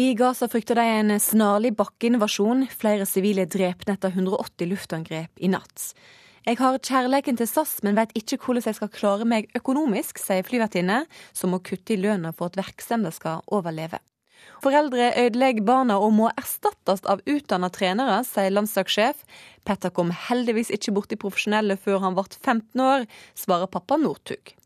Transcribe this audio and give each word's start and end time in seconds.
I 0.00 0.14
Gaza 0.16 0.46
frykter 0.48 0.78
de 0.78 0.84
en 0.88 1.12
snarlig 1.20 1.74
bakkeinvasjon. 1.76 2.64
Flere 2.72 3.04
sivile 3.04 3.44
drept 3.44 3.90
etter 3.92 4.14
180 4.14 4.70
luftangrep 4.70 5.42
i 5.44 5.50
natt. 5.52 5.90
Jeg 6.46 6.56
har 6.62 6.78
kjærleiken 6.80 7.36
til 7.36 7.46
SAS, 7.50 7.74
men 7.84 7.98
vet 7.98 8.14
ikke 8.16 8.38
hvordan 8.40 8.64
jeg 8.70 8.78
skal 8.78 8.90
klare 8.94 9.26
meg 9.28 9.50
økonomisk, 9.58 10.16
sier 10.16 10.46
flyvertinne, 10.48 11.02
som 11.36 11.52
må 11.52 11.60
kutte 11.60 11.92
i 11.92 12.00
lønna 12.00 12.32
for 12.32 12.48
at 12.48 12.56
virksomheten 12.56 13.12
skal 13.12 13.44
overleve. 13.52 14.00
Foreldre 14.64 15.10
ødelegger 15.26 15.68
barna 15.68 16.00
og 16.00 16.16
må 16.16 16.32
erstattes 16.40 17.04
av 17.04 17.20
utdanna 17.28 17.68
trenere, 17.68 18.22
sier 18.24 18.48
landslagssjef. 18.56 19.20
Petter 19.68 19.92
kom 19.92 20.08
heldigvis 20.30 20.72
ikke 20.72 20.96
borti 20.96 21.20
profesjonelle 21.20 21.76
før 21.76 22.00
han 22.06 22.16
ble 22.16 22.24
15 22.40 22.86
år, 22.88 23.06
svarer 23.36 23.68
pappa 23.68 24.00
Northug. 24.00 24.56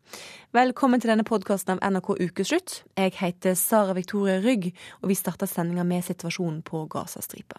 Velkommen 0.56 1.02
til 1.02 1.10
denne 1.10 1.24
podkasten 1.26 1.74
av 1.74 1.80
NRK 1.84 2.14
Ukeslutt. 2.22 2.78
Jeg 2.96 3.12
heter 3.18 3.56
Sara 3.58 3.92
Victoria 3.96 4.38
Rygg, 4.40 4.70
og 5.02 5.10
vi 5.10 5.16
starter 5.18 5.50
sendinga 5.50 5.84
med 5.84 6.06
situasjonen 6.06 6.62
på 6.64 6.84
Gazastripa. 6.92 7.58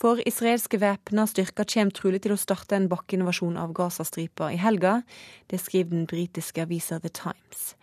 For 0.00 0.18
israelske 0.26 0.80
væpna 0.82 1.26
styrker 1.30 1.68
kommer 1.70 1.94
trolig 1.94 2.22
til 2.24 2.34
å 2.34 2.40
starte 2.40 2.74
en 2.76 2.88
bakkeinvasjon 2.90 3.56
av 3.60 3.76
Gazastripa 3.76 4.50
i 4.52 4.58
helga. 4.60 5.02
Det 5.46 5.60
skriver 5.62 5.92
den 5.94 6.08
britiske 6.10 6.66
avisa 6.66 6.98
The 7.00 7.12
Times. 7.14 7.74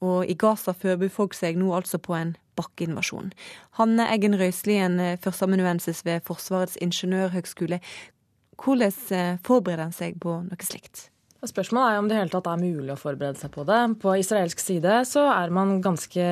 Og 0.00 0.24
i 0.28 0.36
Gaza 0.38 0.72
forbereder 0.72 1.12
folk 1.12 1.34
seg 1.36 1.58
nå 1.60 1.74
altså 1.76 1.98
på 2.00 2.14
en 2.16 2.34
bakkeinvasjon. 2.60 3.32
Hanne 3.80 4.08
Eggen 4.12 4.38
Røislien, 4.40 5.00
førsteamanuensis 5.20 6.04
ved 6.06 6.22
Forsvarets 6.28 6.78
ingeniørhøgskole. 6.80 7.80
Hvordan 8.60 9.00
eh, 9.16 9.38
forbereder 9.44 9.88
en 9.88 9.96
seg 9.96 10.20
på 10.20 10.42
noe 10.46 10.68
slikt? 10.68 11.08
Spørsmålet 11.40 11.94
er 11.94 11.98
om 11.98 12.08
det 12.08 12.16
hele 12.18 12.28
tatt 12.28 12.48
er 12.50 12.60
mulig 12.60 12.92
å 12.92 12.98
forberede 13.00 13.40
seg 13.40 13.48
på 13.54 13.62
det. 13.64 13.78
På 14.02 14.12
israelsk 14.20 14.60
side 14.60 14.98
så 15.08 15.22
er 15.32 15.52
man 15.56 15.78
ganske 15.80 16.24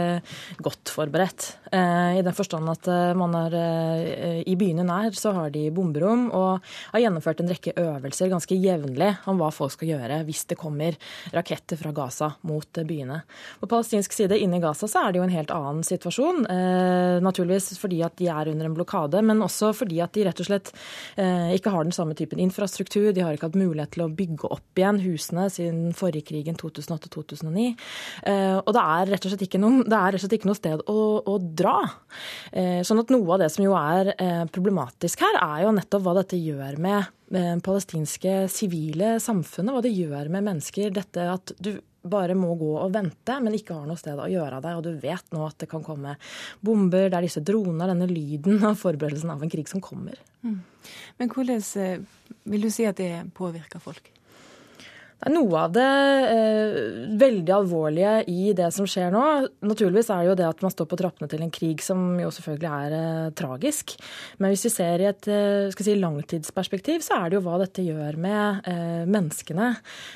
godt 0.60 0.92
forberedt. 0.92 1.46
Eh, 1.72 2.18
I 2.20 2.24
den 2.24 2.36
forstand 2.36 2.68
at 2.68 2.88
eh, 2.92 3.14
man 3.16 3.32
er 3.38 3.56
eh, 3.56 4.40
i 4.44 4.56
byene 4.60 4.84
nær 4.84 5.16
så 5.16 5.32
har 5.36 5.52
de 5.54 5.62
bomberom 5.72 6.26
og 6.36 6.64
har 6.92 7.02
gjennomført 7.02 7.40
en 7.40 7.48
rekke 7.48 7.72
øvelser 7.80 8.28
ganske 8.28 8.58
jevnlig 8.60 9.10
om 9.28 9.40
hva 9.40 9.48
folk 9.52 9.72
skal 9.78 9.94
gjøre 9.94 10.18
hvis 10.28 10.44
det 10.52 10.58
kommer 10.60 10.96
raketter 11.32 11.80
fra 11.80 11.94
Gaza 11.96 12.30
mot 12.48 12.82
byene. 12.88 13.22
På 13.62 13.70
palestinsk 13.70 14.12
side 14.12 14.36
inne 14.36 14.60
i 14.60 14.64
Gaza 14.64 14.90
så 14.92 15.06
er 15.06 15.16
det 15.16 15.22
jo 15.22 15.26
en 15.26 15.32
helt 15.32 15.54
annen 15.54 15.84
situasjon. 15.88 16.44
Naturligvis 17.24 17.80
fordi 17.80 18.02
at 18.04 18.16
de 18.20 18.28
er 18.32 18.52
under 18.52 18.68
en 18.68 18.76
blokade, 18.76 19.24
men 19.24 19.40
også 19.44 19.72
fordi 19.76 20.02
at 20.04 20.12
de 20.16 20.24
rett 20.28 20.44
og 20.44 20.48
slett 20.48 20.72
ikke 21.16 21.72
har 21.72 21.86
den 21.86 21.94
samme 21.96 22.16
typen 22.18 22.40
infrastruktur. 22.42 23.10
De 23.14 23.24
har 23.24 23.36
ikke 23.36 23.48
hatt 23.50 23.58
mulighet 23.58 23.94
til 23.96 24.04
å 24.04 24.10
bygge 24.12 24.52
opp 24.52 24.80
igjen 24.80 24.97
husene 25.02 25.48
siden 25.52 25.92
forrige 25.96 26.28
krigen 26.30 26.58
2008-2009. 26.60 27.68
Eh, 28.28 28.56
og 28.58 28.70
det 28.76 28.84
er 28.84 29.12
rett 29.12 29.26
og 29.26 29.34
slett 29.34 29.44
ikke 29.48 29.60
noe, 29.62 29.84
og 29.84 30.20
slett 30.22 30.38
ikke 30.38 30.50
noe 30.50 30.58
sted 30.58 30.84
å, 30.86 30.98
å, 31.22 31.36
dra. 31.38 31.76
Eh, 32.52 32.80
sånn 32.86 33.02
at 33.02 33.12
noe 33.14 33.36
av 33.36 33.44
det 33.44 33.50
som 33.54 33.64
jo 33.66 33.76
er 33.78 34.14
eh, 34.16 34.44
problematisk 34.52 35.24
her, 35.26 35.40
er 35.42 35.66
jo 35.66 35.76
nettopp 35.76 36.06
hva 36.06 36.18
dette 36.20 36.40
gjør 36.40 36.80
med 36.82 37.14
palestinske 37.60 38.46
sivile 38.48 39.18
samfunnet, 39.20 39.74
hva 39.74 39.82
det 39.84 39.92
gjør 39.92 40.30
med 40.32 40.46
mennesker. 40.46 40.94
Dette 40.96 41.26
at 41.28 41.52
du 41.60 41.74
bare 42.08 42.36
må 42.38 42.54
gå 42.58 42.70
og 42.78 42.92
vente, 42.94 43.36
men 43.42 43.56
ikke 43.56 43.76
har 43.76 43.88
noe 43.88 43.98
sted 44.00 44.18
å 44.18 44.28
gjøre 44.30 44.58
av 44.58 44.64
deg. 44.64 44.78
Og 44.78 44.86
du 44.86 45.02
vet 45.02 45.34
nå 45.34 45.44
at 45.46 45.58
det 45.62 45.68
kan 45.70 45.84
komme 45.84 46.16
bomber, 46.64 47.08
det 47.08 47.18
er 47.18 47.26
disse 47.26 47.42
dronene, 47.44 47.90
denne 47.90 48.08
lyden 48.10 48.62
av 48.68 48.78
forberedelsen 48.80 49.32
av 49.34 49.44
en 49.44 49.52
krig 49.52 49.70
som 49.70 49.82
kommer. 49.84 50.20
Mm. 50.46 50.60
Men 51.20 51.32
hvordan 51.34 51.62
vil 52.48 52.64
du 52.64 52.70
si 52.72 52.86
at 52.88 53.00
det 53.00 53.12
påvirker 53.36 53.82
folk? 53.82 54.12
Det 55.18 55.26
er 55.26 55.34
noe 55.34 55.62
av 55.64 55.72
det 55.74 55.84
eh, 56.30 56.76
veldig 57.18 57.50
alvorlige 57.56 58.12
i 58.30 58.52
det 58.54 58.68
som 58.70 58.86
skjer 58.86 59.10
nå. 59.10 59.22
Naturligvis 59.66 60.12
er 60.14 60.20
det 60.22 60.28
jo 60.28 60.36
det 60.38 60.44
at 60.46 60.60
man 60.62 60.70
står 60.70 60.86
på 60.92 60.98
trappene 61.00 61.26
til 61.32 61.42
en 61.42 61.50
krig 61.50 61.82
som 61.82 62.04
jo 62.22 62.28
selvfølgelig 62.36 62.68
er 62.70 62.94
eh, 62.94 63.30
tragisk. 63.34 63.96
Men 64.38 64.54
hvis 64.54 64.62
vi 64.68 64.72
ser 64.76 65.02
i 65.02 65.08
et 65.10 65.26
eh, 65.26 65.74
si, 65.74 65.96
langtidsperspektiv, 65.98 67.02
så 67.02 67.18
er 67.18 67.32
det 67.32 67.38
jo 67.38 67.42
hva 67.48 67.56
dette 67.64 67.82
gjør 67.82 68.20
med 68.22 68.68
eh, 68.70 69.02
menneskene. 69.10 69.72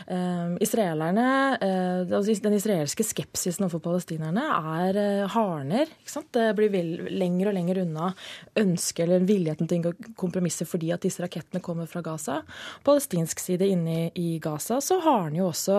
Eh, 0.07 0.55
israelerne, 0.69 1.27
eh, 1.59 2.07
altså 2.07 2.39
Den 2.47 2.57
israelske 2.61 3.03
skepsisen 3.09 3.67
overfor 3.67 3.83
palestinerne 3.89 4.47
er 4.79 5.27
hardner. 5.35 5.91
Det 6.33 6.47
blir 6.55 6.71
vel, 6.71 6.95
lenger 7.11 7.51
og 7.51 7.59
lenger 7.59 7.83
unna 7.83 8.13
ønsket 8.63 9.09
eller 9.09 9.27
villigheten 9.27 9.67
til 9.67 9.81
å 9.81 9.81
inngå 9.83 10.15
kompromisser 10.15 10.71
fordi 10.71 10.95
at 10.95 11.03
disse 11.03 11.27
rakettene 11.27 11.65
kommer 11.65 11.91
fra 11.91 12.05
Gaza. 12.07 12.39
Palestinsk 12.87 13.43
side 13.43 13.67
inne 13.67 14.13
i 14.15 14.39
Gaza 14.43 14.79
så 14.79 14.92
så 14.93 15.01
har 15.01 15.21
han 15.25 15.37
jo 15.37 15.47
også 15.49 15.79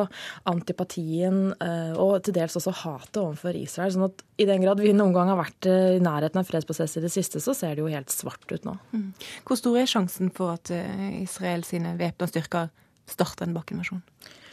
antipatien 0.49 1.51
eh, 1.61 1.93
og 1.99 2.15
til 2.25 2.33
dels 2.33 2.57
også 2.57 2.73
hatet 2.81 3.19
overfor 3.21 3.57
Israel. 3.59 3.93
sånn 3.93 4.07
at 4.07 4.23
i 4.41 4.47
den 4.49 4.63
grad 4.63 4.81
vi 4.81 4.93
noen 4.95 5.13
gang 5.13 5.29
har 5.29 5.37
vært 5.37 5.69
eh, 5.69 5.97
i 5.99 6.03
nærheten 6.03 6.41
av 6.41 6.49
fredsprosess 6.49 6.97
i 6.97 7.03
det 7.03 7.11
siste, 7.13 7.41
så 7.43 7.53
ser 7.57 7.75
det 7.75 7.83
jo 7.83 7.91
helt 7.93 8.13
svart 8.13 8.49
ut 8.49 8.65
nå. 8.65 8.73
Mm. 8.95 9.09
Hvor 9.45 9.59
stor 9.59 9.77
er 9.77 9.89
sjansen 9.89 10.33
for 10.33 10.55
at 10.55 10.73
eh, 10.73 11.21
Israel 11.21 11.65
sine 11.67 11.93
væpna 11.99 12.29
styrker 12.31 12.71
starter 13.09 13.45
en 13.45 13.53
bakkeinvasjon, 13.57 14.01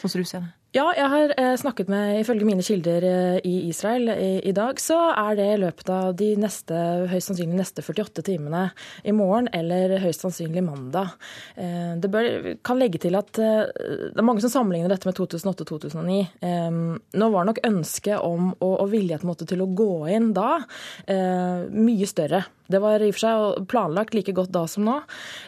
sånn 0.02 0.12
som 0.12 0.20
du 0.20 0.28
ser 0.28 0.44
det? 0.44 0.52
Ja, 0.70 0.84
jeg 0.94 1.08
har 1.10 1.32
eh, 1.34 1.56
snakket 1.58 1.88
med 1.90 2.20
Ifølge 2.20 2.46
mine 2.46 2.62
kilder 2.62 3.02
eh, 3.02 3.38
i 3.42 3.54
Israel 3.72 4.12
i, 4.12 4.28
i, 4.46 4.52
dag, 4.54 4.78
så 4.78 5.00
er 5.18 5.34
det 5.34 5.46
i 5.50 5.56
løpet 5.58 5.88
av 5.90 6.12
de 6.14 6.28
neste, 6.38 6.76
høyst 7.10 7.32
sannsynlig 7.32 7.58
neste 7.58 7.82
48 7.82 8.22
timene 8.28 8.68
i 9.02 9.10
morgen, 9.10 9.48
eller 9.50 9.96
høyst 9.98 10.22
sannsynlig 10.22 10.62
mandag. 10.62 11.16
Eh, 11.58 11.96
det 11.98 12.12
bør, 12.14 12.30
kan 12.62 12.78
legge 12.78 13.02
til 13.02 13.18
at 13.18 13.32
det 13.34 14.14
er 14.14 14.26
mange 14.26 14.44
som 14.44 14.52
sammenligner 14.52 14.94
dette 14.94 15.10
med 15.10 15.18
2008-2009. 15.18 16.20
Nå 17.18 17.30
var 17.34 17.48
nok 17.48 17.58
ønsket 17.66 18.22
om 18.22 18.52
og, 18.52 18.74
og 18.76 18.86
villigheten 18.92 19.34
til 19.42 19.64
å 19.64 19.68
gå 19.74 19.92
inn 20.14 20.30
da 20.36 20.60
mye 21.10 22.08
større. 22.08 22.44
Det 22.70 22.78
var 22.82 23.02
i 23.02 23.08
og 23.10 23.16
for 23.16 23.22
seg 23.24 23.68
planlagt 23.70 24.14
like 24.14 24.34
godt 24.34 24.52
da 24.54 24.64
som 24.70 24.84
nå. 24.86 24.96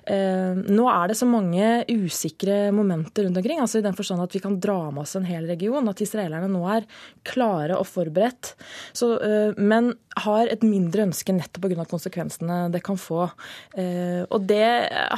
Nå 0.08 0.86
er 0.90 1.10
det 1.10 1.18
så 1.18 1.28
mange 1.28 1.68
usikre 1.90 2.72
momenter 2.74 3.26
rundt 3.26 3.38
omkring, 3.38 3.60
altså 3.62 3.78
i 3.78 3.86
den 3.86 3.98
forstand 3.98 4.24
at 4.24 4.34
vi 4.34 4.42
kan 4.42 4.58
dra 4.62 4.78
med 4.90 5.04
oss 5.04 5.11
en 5.20 5.28
hel 5.28 5.46
region. 5.50 5.90
At 5.90 6.00
israelerne 6.04 6.50
nå 6.52 6.62
er 6.76 6.88
klare 7.28 7.76
og 7.78 7.88
forberedt. 7.90 8.54
Så, 8.96 9.14
uh, 9.18 9.58
men 9.58 9.92
har 10.24 10.50
et 10.52 10.64
mindre 10.66 11.08
ønske 11.08 11.34
nettopp 11.36 11.68
pga. 11.68 11.86
konsekvensene 11.90 12.64
det 12.72 12.82
kan 12.86 13.00
få. 13.00 13.28
Uh, 13.76 14.22
og 14.30 14.48
det 14.48 14.66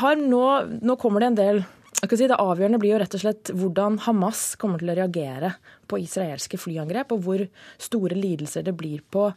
har 0.03 0.21
nå 0.21 0.45
Nå 0.85 0.95
kommer 1.01 1.23
det 1.23 1.27
en 1.31 1.39
del 1.39 1.59
Si, 2.05 2.27
det 2.29 2.37
avgjørende 2.37 2.79
blir 2.83 2.93
jo 2.93 2.99
rett 3.01 3.15
og 3.17 3.23
slett 3.23 3.51
hvordan 3.55 3.97
Hamas 4.05 4.43
kommer 4.61 4.83
til 4.83 4.91
å 4.93 4.97
reagere 4.99 5.55
på 5.89 6.01
israelske 6.03 6.59
flyangrep, 6.61 7.15
og 7.15 7.23
hvor 7.25 7.45
store 7.81 8.19
lidelser 8.19 8.67
det 8.67 8.75
blir 8.77 9.01
på 9.15 9.29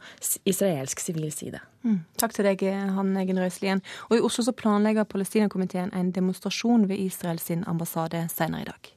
israelsk 0.48 1.00
sivil 1.04 1.32
side. 1.32 1.62
Mm. 1.88 2.02
Takk 2.20 2.36
til 2.36 2.50
deg, 2.50 2.66
Hanne 2.98 3.24
Egen 3.24 3.40
Røiselien. 3.40 3.84
Og 4.10 4.18
I 4.18 4.26
Oslo 4.26 4.44
så 4.44 4.56
planlegger 4.58 5.08
Palestinakomiteen 5.08 5.94
en 5.96 6.12
demonstrasjon 6.12 6.90
ved 6.90 7.00
Israels 7.08 7.48
ambassade 7.64 8.28
senere 8.34 8.66
i 8.66 8.72
dag. 8.74 8.97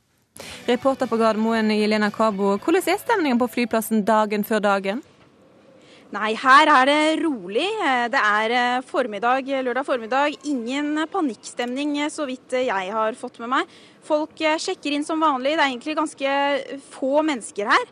Reporter 0.69 1.09
på 1.11 1.19
Gardermoen, 1.21 1.71
Jelena 1.75 2.11
Kabo. 2.15 2.57
Hvordan 2.59 2.85
er 2.87 3.01
stemningen 3.01 3.41
på 3.41 3.49
flyplassen 3.51 4.05
dagen 4.07 4.45
før 4.47 4.63
dagen? 4.65 5.01
Nei, 6.11 6.33
her 6.35 6.67
er 6.67 6.89
det 6.89 7.03
rolig. 7.21 7.69
Det 8.11 8.19
er 8.19 8.53
eh, 8.59 8.81
formiddag, 8.83 9.47
lørdag 9.63 9.87
formiddag. 9.87 10.35
Ingen 10.51 11.05
panikkstemning, 11.13 11.93
eh, 12.03 12.11
så 12.11 12.27
vidt 12.27 12.57
eh, 12.59 12.67
jeg 12.67 12.91
har 12.91 13.15
fått 13.15 13.39
med 13.39 13.53
meg. 13.53 13.77
Folk 14.03 14.35
sjekker 14.35 14.97
inn 14.97 15.07
som 15.07 15.23
vanlig. 15.23 15.53
Det 15.55 15.63
er 15.63 15.69
egentlig 15.69 15.95
ganske 16.01 16.33
få 16.91 17.23
mennesker 17.29 17.71
her. 17.71 17.91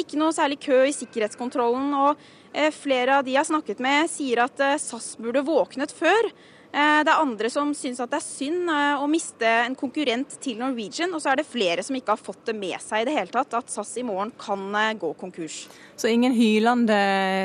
Ikke 0.00 0.18
noe 0.18 0.34
særlig 0.34 0.58
kø 0.62 0.80
i 0.88 0.94
sikkerhetskontrollen. 0.94 1.92
Og 2.02 2.70
flere 2.74 3.18
av 3.18 3.26
de 3.26 3.34
jeg 3.34 3.42
har 3.42 3.50
snakket 3.50 3.82
med, 3.84 4.10
sier 4.10 4.42
at 4.46 4.62
SAS 4.80 5.12
burde 5.20 5.42
våknet 5.46 5.92
før. 5.94 6.30
Eh, 6.70 7.00
det 7.02 7.10
er 7.10 7.18
andre 7.18 7.50
som 7.50 7.72
syns 7.74 7.98
at 8.02 8.12
det 8.12 8.20
er 8.20 8.24
synd 8.24 8.70
eh, 8.70 9.02
å 9.02 9.08
miste 9.10 9.48
en 9.64 9.74
konkurrent 9.78 10.36
til 10.42 10.60
Norwegian. 10.60 11.10
Og 11.16 11.22
så 11.22 11.32
er 11.32 11.40
det 11.40 11.48
flere 11.50 11.82
som 11.86 11.96
ikke 11.98 12.14
har 12.14 12.22
fått 12.22 12.44
det 12.46 12.54
med 12.58 12.78
seg 12.84 13.02
i 13.02 13.08
det 13.08 13.16
hele 13.16 13.34
tatt, 13.34 13.56
at 13.58 13.72
SAS 13.72 13.96
i 13.98 14.06
morgen 14.06 14.30
kan 14.38 14.62
eh, 14.78 14.94
gå 15.00 15.10
konkurs. 15.18 15.64
Så 15.98 16.12
ingen 16.12 16.34
hylende 16.36 16.96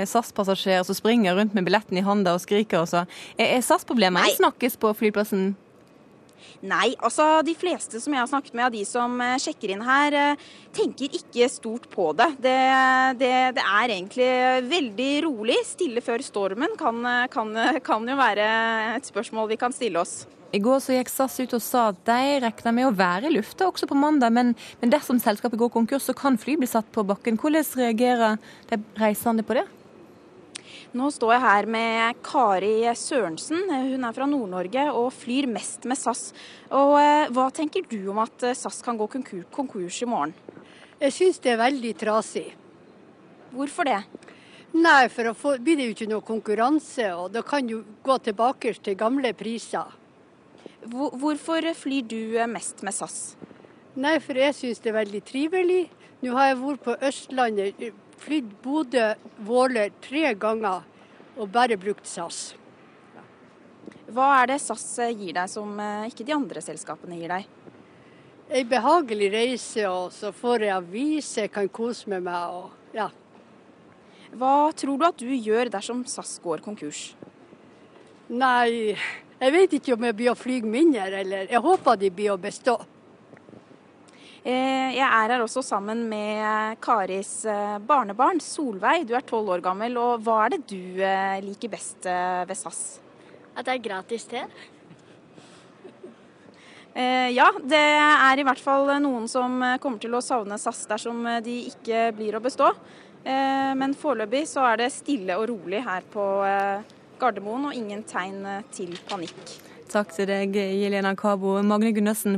SAS-passasjerer 0.05 0.85
som 0.85 0.97
springer 0.97 1.37
rundt 1.39 1.57
med 1.57 1.65
billetten 1.65 1.97
i 1.97 2.05
handa 2.05 2.35
og 2.37 2.43
skriker 2.45 2.83
også. 2.83 3.05
Er 3.41 3.57
SAS-problemet 3.65 4.37
snakkes 4.37 4.77
på 4.81 4.93
flyplassen? 5.01 5.55
Nei, 6.65 6.93
altså 7.03 7.41
de 7.45 7.53
fleste 7.57 7.99
som 8.01 8.13
jeg 8.15 8.23
har 8.23 8.29
snakket 8.29 8.55
med 8.57 8.67
av 8.67 8.73
de 8.73 8.83
som 8.87 9.19
eh, 9.21 9.37
sjekker 9.41 9.75
inn 9.75 9.83
her, 9.85 10.15
eh, 10.17 10.45
tenker 10.75 11.13
ikke 11.13 11.49
stort 11.51 11.89
på 11.91 12.09
det. 12.17 12.31
Det, 12.41 12.55
det, 13.21 13.33
det 13.57 13.65
er 13.65 13.93
egentlig 13.97 14.29
veldig 14.69 15.11
rolig. 15.27 15.59
Stille 15.67 16.03
før 16.05 16.23
stormen 16.25 16.73
kan, 16.79 17.03
eh, 17.05 17.27
kan, 17.33 17.53
kan, 17.85 18.07
jo 18.09 18.17
være 18.19 18.47
et 18.95 19.11
spørsmål 19.11 19.51
vi 19.53 19.59
kan 19.61 19.75
stille 19.75 20.01
oss. 20.01 20.23
I 20.55 20.61
går 20.63 20.79
så 20.79 20.95
gikk 20.95 21.09
SAS 21.11 21.39
ut 21.41 21.53
og 21.57 21.63
sa 21.63 21.89
at 21.91 22.03
de 22.07 22.37
regner 22.45 22.75
med 22.77 22.87
å 22.87 22.93
være 22.95 23.27
i 23.27 23.33
lufta 23.35 23.67
også 23.67 23.89
på 23.89 23.97
mandag, 23.99 24.31
men, 24.31 24.53
men 24.79 24.93
dersom 24.93 25.19
selskapet 25.19 25.59
går 25.59 25.73
konkurs, 25.73 26.05
så 26.07 26.15
kan 26.15 26.39
fly 26.39 26.55
bli 26.61 26.69
satt 26.69 26.87
på 26.95 27.03
bakken. 27.07 27.39
Hvordan 27.41 27.65
reagerer 27.75 28.37
de 28.71 28.79
reisende 29.01 29.43
på 29.43 29.57
det? 29.57 29.65
Nå 30.95 31.09
står 31.11 31.33
jeg 31.33 31.43
her 31.43 31.65
med 31.67 32.19
Kari 32.23 32.85
Sørensen. 32.95 33.65
Hun 33.67 34.05
er 34.07 34.13
fra 34.15 34.23
Nord-Norge 34.31 34.85
og 34.95 35.09
flyr 35.11 35.43
mest 35.51 35.83
med 35.91 35.99
SAS. 35.99 36.29
Og 36.71 36.93
eh, 37.01 37.27
Hva 37.35 37.49
tenker 37.51 37.83
du 37.89 37.97
om 38.13 38.21
at 38.23 38.45
eh, 38.47 38.55
SAS 38.55 38.77
kan 38.85 38.95
gå 38.95 39.09
konkurs 39.11 39.97
i 40.05 40.07
morgen? 40.07 40.31
Jeg 41.01 41.11
syns 41.11 41.41
det 41.43 41.51
er 41.51 41.59
veldig 41.59 41.91
trasig. 41.99 42.45
Hvorfor 43.51 43.89
det? 43.89 43.97
Nei, 44.71 45.09
for 45.11 45.27
da 45.27 45.57
blir 45.59 45.81
det 45.81 45.89
jo 45.89 45.95
ikke 45.97 46.09
noe 46.13 46.23
konkurranse, 46.23 47.09
og 47.11 47.27
da 47.35 47.43
kan 47.43 47.67
du 47.67 47.81
gå 48.03 48.17
tilbake 48.23 48.71
til 48.79 48.95
gamle 48.95 49.33
priser. 49.35 49.91
Hvorfor 50.87 51.73
flyr 51.75 52.07
du 52.07 52.39
mest 52.47 52.87
med 52.87 52.95
SAS? 52.95 53.19
Nei, 53.99 54.15
for 54.23 54.39
jeg 54.39 54.55
syns 54.55 54.79
det 54.79 54.93
er 54.93 55.01
veldig 55.01 55.23
trivelig. 55.27 55.83
Nå 56.23 56.39
har 56.39 56.53
jeg 56.53 56.61
vært 56.63 56.87
på 56.87 56.95
Østlandet, 57.03 57.83
flydd 58.21 58.53
Bodø-Våler 58.63 59.91
tre 60.03 60.33
ganger 60.39 60.85
og 61.35 61.51
bare 61.51 61.77
brukt 61.79 62.07
SAS. 62.07 62.53
Hva 64.05 64.29
er 64.39 64.53
det 64.53 64.61
SAS 64.61 64.85
gir 65.17 65.33
deg 65.35 65.49
som 65.51 65.71
eh, 65.81 66.07
ikke 66.11 66.25
de 66.27 66.35
andre 66.35 66.61
selskapene 66.63 67.17
gir 67.19 67.31
deg? 67.33 67.47
Ei 68.45 68.61
behagelig 68.69 69.31
reise, 69.33 69.87
og 69.89 70.11
så 70.13 70.29
får 70.35 70.67
jeg 70.67 70.75
aviser, 70.75 71.47
kan 71.49 71.69
kose 71.73 72.09
med 72.13 72.27
meg. 72.27 72.53
og 72.53 72.95
ja. 72.95 73.09
Hva 74.35 74.71
tror 74.77 74.99
du 74.99 75.05
at 75.07 75.17
du 75.17 75.31
gjør 75.33 75.71
dersom 75.73 76.03
SAS 76.05 76.37
går 76.43 76.61
konkurs? 76.61 77.15
Nei, 78.29 78.93
jeg 79.39 79.53
vet 79.53 79.73
ikke 79.77 79.95
om 79.95 80.05
jeg 80.05 80.17
blir 80.17 80.31
å 80.31 80.37
fly 80.37 80.59
mindre, 80.61 81.09
eller 81.23 81.49
jeg 81.49 81.61
håper 81.65 81.97
de 81.99 82.11
blir 82.13 82.35
å 82.35 82.41
bestå. 82.41 82.77
Eh, 84.45 84.93
jeg 84.93 85.01
er 85.01 85.33
her 85.33 85.41
også 85.41 85.63
sammen 85.65 86.03
med 86.09 86.77
Karis 86.85 87.33
eh, 87.49 87.79
barnebarn, 87.81 88.39
Solveig. 88.43 89.07
Du 89.09 89.15
er 89.17 89.25
tolv 89.25 89.55
år 89.57 89.65
gammel. 89.65 89.97
og 89.97 90.21
Hva 90.21 90.43
er 90.45 90.55
det 90.55 90.61
du 90.69 91.01
liker 91.47 91.73
best 91.73 92.05
ved 92.05 92.53
SAS? 92.59 92.85
At 93.55 93.65
det 93.65 93.77
er 93.77 93.85
gratis 93.89 94.27
te. 94.29 94.45
Eh, 96.95 97.29
ja, 97.35 97.49
det 97.59 97.75
er 97.75 98.39
i 98.39 98.43
hvert 98.47 98.61
fall 98.63 98.87
noen 99.03 99.27
som 99.27 99.57
eh, 99.59 99.75
kommer 99.83 99.99
til 99.99 100.15
å 100.15 100.23
savne 100.23 100.55
SAS 100.61 100.85
dersom 100.87 101.25
eh, 101.27 101.41
de 101.43 101.55
ikke 101.73 102.07
blir 102.15 102.37
å 102.37 102.43
bestå. 102.43 102.71
Men 103.25 103.95
foreløpig 103.97 104.43
så 104.45 104.61
er 104.69 104.83
det 104.83 104.91
stille 104.93 105.33
og 105.33 105.47
rolig 105.49 105.79
her 105.81 106.03
på 106.13 106.21
Gardermoen, 107.17 107.63
og 107.71 107.73
ingen 107.73 108.03
tegn 108.05 108.45
til 108.69 108.91
panikk. 109.09 109.55
Takk 109.89 110.13
til 110.13 110.29
deg, 110.29 110.53
Jelena 110.53 111.15
Kabo. 111.17 111.55
Magne 111.65 111.89
Gundersen, 111.97 112.37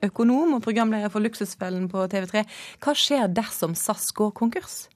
forbrukerøkonom 0.00 0.56
og 0.56 0.62
programleder 0.64 1.10
for 1.10 1.20
Luksusfellen 1.20 1.88
på 1.90 2.06
TV3. 2.08 2.44
Hva 2.80 2.94
skjer 2.94 3.28
dersom 3.28 3.74
SAS 3.74 4.12
går 4.12 4.32
konkurs? 4.32 4.88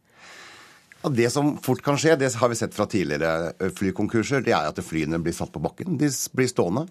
Ja, 1.02 1.10
det 1.10 1.30
som 1.30 1.58
fort 1.58 1.82
kan 1.82 1.96
skje, 1.96 2.16
det 2.16 2.34
har 2.34 2.48
vi 2.48 2.56
sett 2.56 2.74
fra 2.74 2.86
tidligere 2.86 3.52
flykonkurser, 3.76 4.42
det 4.42 4.52
er 4.52 4.70
at 4.70 4.80
flyene 4.80 5.20
blir 5.20 5.34
satt 5.34 5.52
på 5.52 5.60
bakken. 5.60 5.98
De 5.98 6.08
blir 6.32 6.48
stående. 6.48 6.88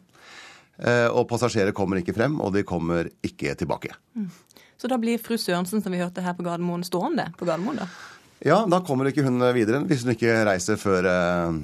Eh, 0.78 1.08
og 1.10 1.28
passasjerer 1.30 1.74
kommer 1.74 1.98
ikke 1.98 2.14
frem, 2.14 2.40
og 2.42 2.54
de 2.54 2.64
kommer 2.64 3.10
ikke 3.24 3.56
tilbake. 3.56 3.94
Mm. 4.16 4.30
Så 4.78 4.88
da 4.90 4.98
blir 4.98 5.22
fru 5.22 5.38
Sørensen, 5.38 5.82
som 5.82 5.94
vi 5.94 6.02
hørte 6.02 6.22
her 6.22 6.34
på 6.34 6.44
Gardermoen, 6.44 6.84
stående 6.84 7.32
på 7.38 7.46
Gardermoen, 7.46 7.82
da? 7.82 7.88
Ja, 8.44 8.66
da 8.68 8.82
kommer 8.84 9.08
ikke 9.08 9.24
hun 9.24 9.40
videre 9.56 9.80
hvis 9.88 10.02
hun 10.04 10.12
ikke 10.12 10.42
reiser 10.50 10.76
før 10.78 11.08
eh, 11.08 11.60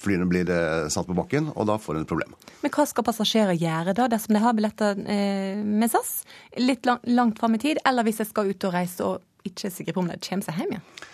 flyene 0.00 0.28
blir 0.30 0.50
eh, 0.52 0.88
satt 0.92 1.08
på 1.08 1.16
bakken, 1.18 1.50
og 1.54 1.68
da 1.70 1.78
får 1.82 1.98
hun 1.98 2.06
et 2.06 2.10
problem. 2.10 2.34
Men 2.62 2.74
hva 2.74 2.86
skal 2.88 3.06
passasjerer 3.06 3.58
gjøre 3.58 3.96
da, 3.98 4.08
dersom 4.10 4.36
de 4.36 4.42
har 4.42 4.56
billetter 4.56 4.98
med 4.98 5.90
SAS 5.92 6.22
litt 6.58 6.86
langt 6.86 7.38
fram 7.38 7.54
i 7.54 7.62
tid, 7.62 7.82
eller 7.86 8.06
hvis 8.06 8.22
de 8.22 8.28
skal 8.28 8.50
ut 8.50 8.68
og 8.68 8.74
reise 8.74 9.06
og 9.06 9.48
ikke 9.48 9.68
er 9.68 9.74
sikre 9.74 9.94
på 9.94 10.02
om 10.02 10.10
de 10.10 10.18
kommer 10.22 10.46
seg 10.46 10.60
hjem 10.60 10.76
igjen? 10.76 11.06